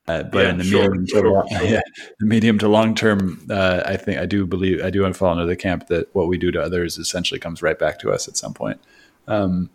[0.09, 1.63] uh, but yeah, in the sure, medium to long, sure.
[1.63, 1.81] yeah,
[2.19, 5.19] the medium to long term, uh, I think I do believe I do want to
[5.19, 8.11] fall into the camp that what we do to others essentially comes right back to
[8.11, 8.81] us at some point.
[9.29, 9.71] Um,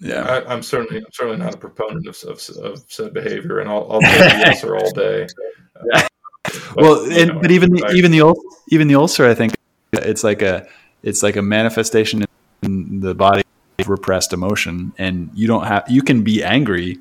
[0.00, 3.68] yeah, I, am certainly I'm certainly not a proponent of, of, of said behavior, and
[3.68, 5.26] I'll, I'll take the ulcer all day.
[5.78, 6.08] Uh,
[6.74, 8.34] but, well, and, know, but even the, even the
[8.70, 9.54] even the ulcer, I think
[9.92, 10.66] it's like a
[11.04, 12.24] it's like a manifestation
[12.62, 13.42] in the body
[13.78, 16.98] of repressed emotion, and you don't have you can be angry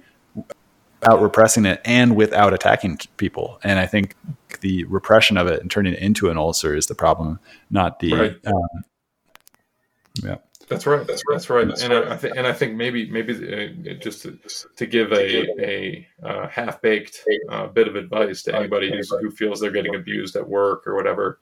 [0.99, 3.60] without repressing it and without attacking people.
[3.64, 4.15] And I think
[4.61, 8.14] the repression of it and turning it into an ulcer is the problem, not the.
[8.14, 8.38] Right.
[8.45, 8.84] Um,
[10.24, 10.36] yeah.
[10.69, 11.07] That's right.
[11.07, 11.36] That's right.
[11.36, 11.68] That's right.
[11.68, 12.07] That's and right.
[12.07, 14.38] I, I think, and I think maybe, maybe uh, just to,
[14.76, 19.32] to give a a uh, half baked uh, bit of advice to anybody who's, who
[19.32, 21.40] feels they're getting abused at work or whatever.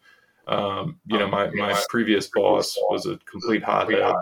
[0.47, 4.13] Um, you know, my my previous boss was a complete hothead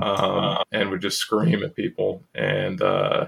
[0.00, 3.26] um, and would just scream at people and uh,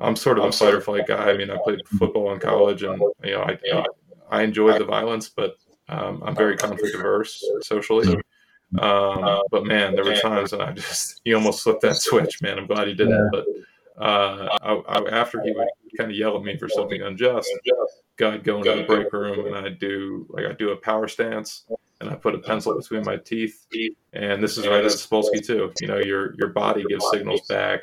[0.00, 1.30] I'm sort of a fight or flight guy.
[1.30, 3.58] I mean, I played football in college, and you know, I
[4.30, 5.56] I enjoy the violence, but
[5.88, 8.16] um, I'm very conflict averse socially.
[8.78, 12.40] Um, but man, there were times when I just he almost flipped that switch.
[12.40, 13.30] Man, I'm glad he didn't.
[13.32, 13.46] But
[13.98, 15.66] uh, I, I, after he would
[15.98, 17.50] kind of yell at me for something unjust,
[18.22, 21.64] I'd go into the break room and I'd do like I do a power stance
[22.00, 23.66] and I put a pencil between my teeth.
[24.12, 25.72] And this is right at Sapolsky too.
[25.80, 27.80] You know, your your body gives signals back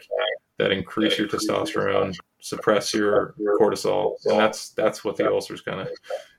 [0.57, 5.89] that increase your testosterone, suppress your cortisol, and that's that's what the ulcers kind of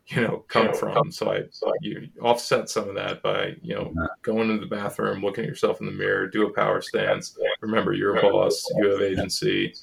[0.08, 1.12] you know come from.
[1.12, 1.42] So I
[1.80, 3.92] you offset some of that by you know
[4.22, 7.36] going into the bathroom, looking at yourself in the mirror, do a power stance.
[7.60, 8.64] Remember, you're a boss.
[8.76, 9.74] You have agency.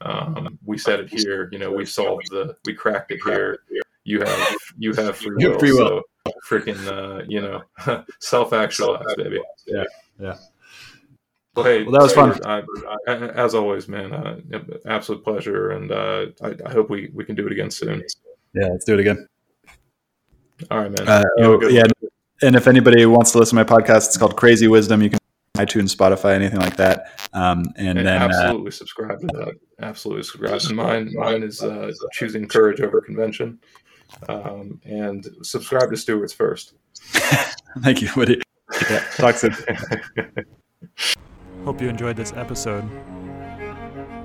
[0.00, 1.48] Um, we said it here.
[1.52, 3.60] You know, we solved the we cracked it here.
[4.04, 5.58] You have you have free will.
[5.58, 5.88] Free will.
[5.88, 6.02] So
[6.48, 7.62] freaking uh, you know
[8.20, 9.40] self actualized, baby.
[9.66, 9.84] Yeah,
[10.18, 10.36] yeah.
[11.54, 12.40] Well, hey, well, that was fun.
[12.46, 12.62] I,
[13.06, 14.40] I, as always, man, uh,
[14.86, 18.02] absolute pleasure, and uh, I, I, hope we, we can do it again soon.
[18.54, 19.26] Yeah, let's do it again.
[20.70, 21.06] All right, man.
[21.06, 21.84] Uh, oh, yeah,
[22.40, 25.02] and if anybody wants to listen to my podcast, it's called Crazy Wisdom.
[25.02, 25.18] You can
[25.58, 27.28] iTunes, Spotify, anything like that.
[27.34, 29.54] Um, and, and, then uh, absolutely subscribe to that.
[29.80, 30.60] Absolutely subscribe.
[30.66, 33.58] And mine, mine is uh, choosing courage over convention.
[34.28, 36.74] Um, and subscribe to Stewart's first.
[37.80, 38.40] Thank you, Woody.
[38.88, 39.54] Yeah, talk soon.
[41.64, 42.88] Hope you enjoyed this episode.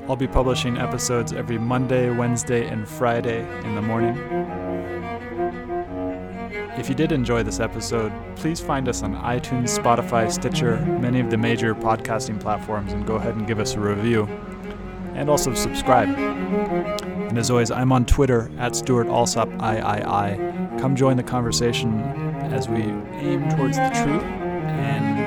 [0.10, 4.18] I'll be publishing episodes every Monday, Wednesday, and Friday in the morning.
[6.80, 11.30] If you did enjoy this episode, please find us on iTunes, Spotify, Stitcher, many of
[11.30, 14.24] the major podcasting platforms, and go ahead and give us a review.
[15.14, 16.10] And also subscribe.
[16.10, 20.80] And as always, I'm on Twitter at Stewart Alsop III.
[20.80, 22.00] Come join the conversation
[22.52, 25.27] as we aim towards the truth and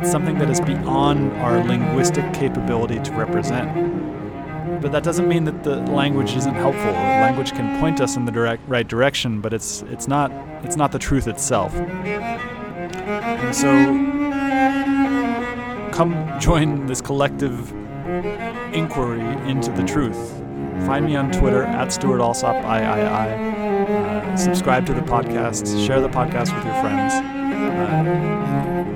[0.00, 4.80] it's something that is beyond our linguistic capability to represent.
[4.80, 6.90] But that doesn't mean that the language isn't helpful.
[6.90, 10.32] Language can point us in the direct, right direction, but it's it's not
[10.64, 11.74] it's not the truth itself.
[11.74, 13.68] And so
[15.92, 17.70] come join this collective
[18.74, 19.20] inquiry
[19.50, 20.30] into the truth.
[20.86, 22.62] Find me on Twitter at Stewart Alsop III.
[22.64, 25.86] Uh, subscribe to the podcast.
[25.86, 27.12] Share the podcast with your friends.
[27.12, 28.39] Uh,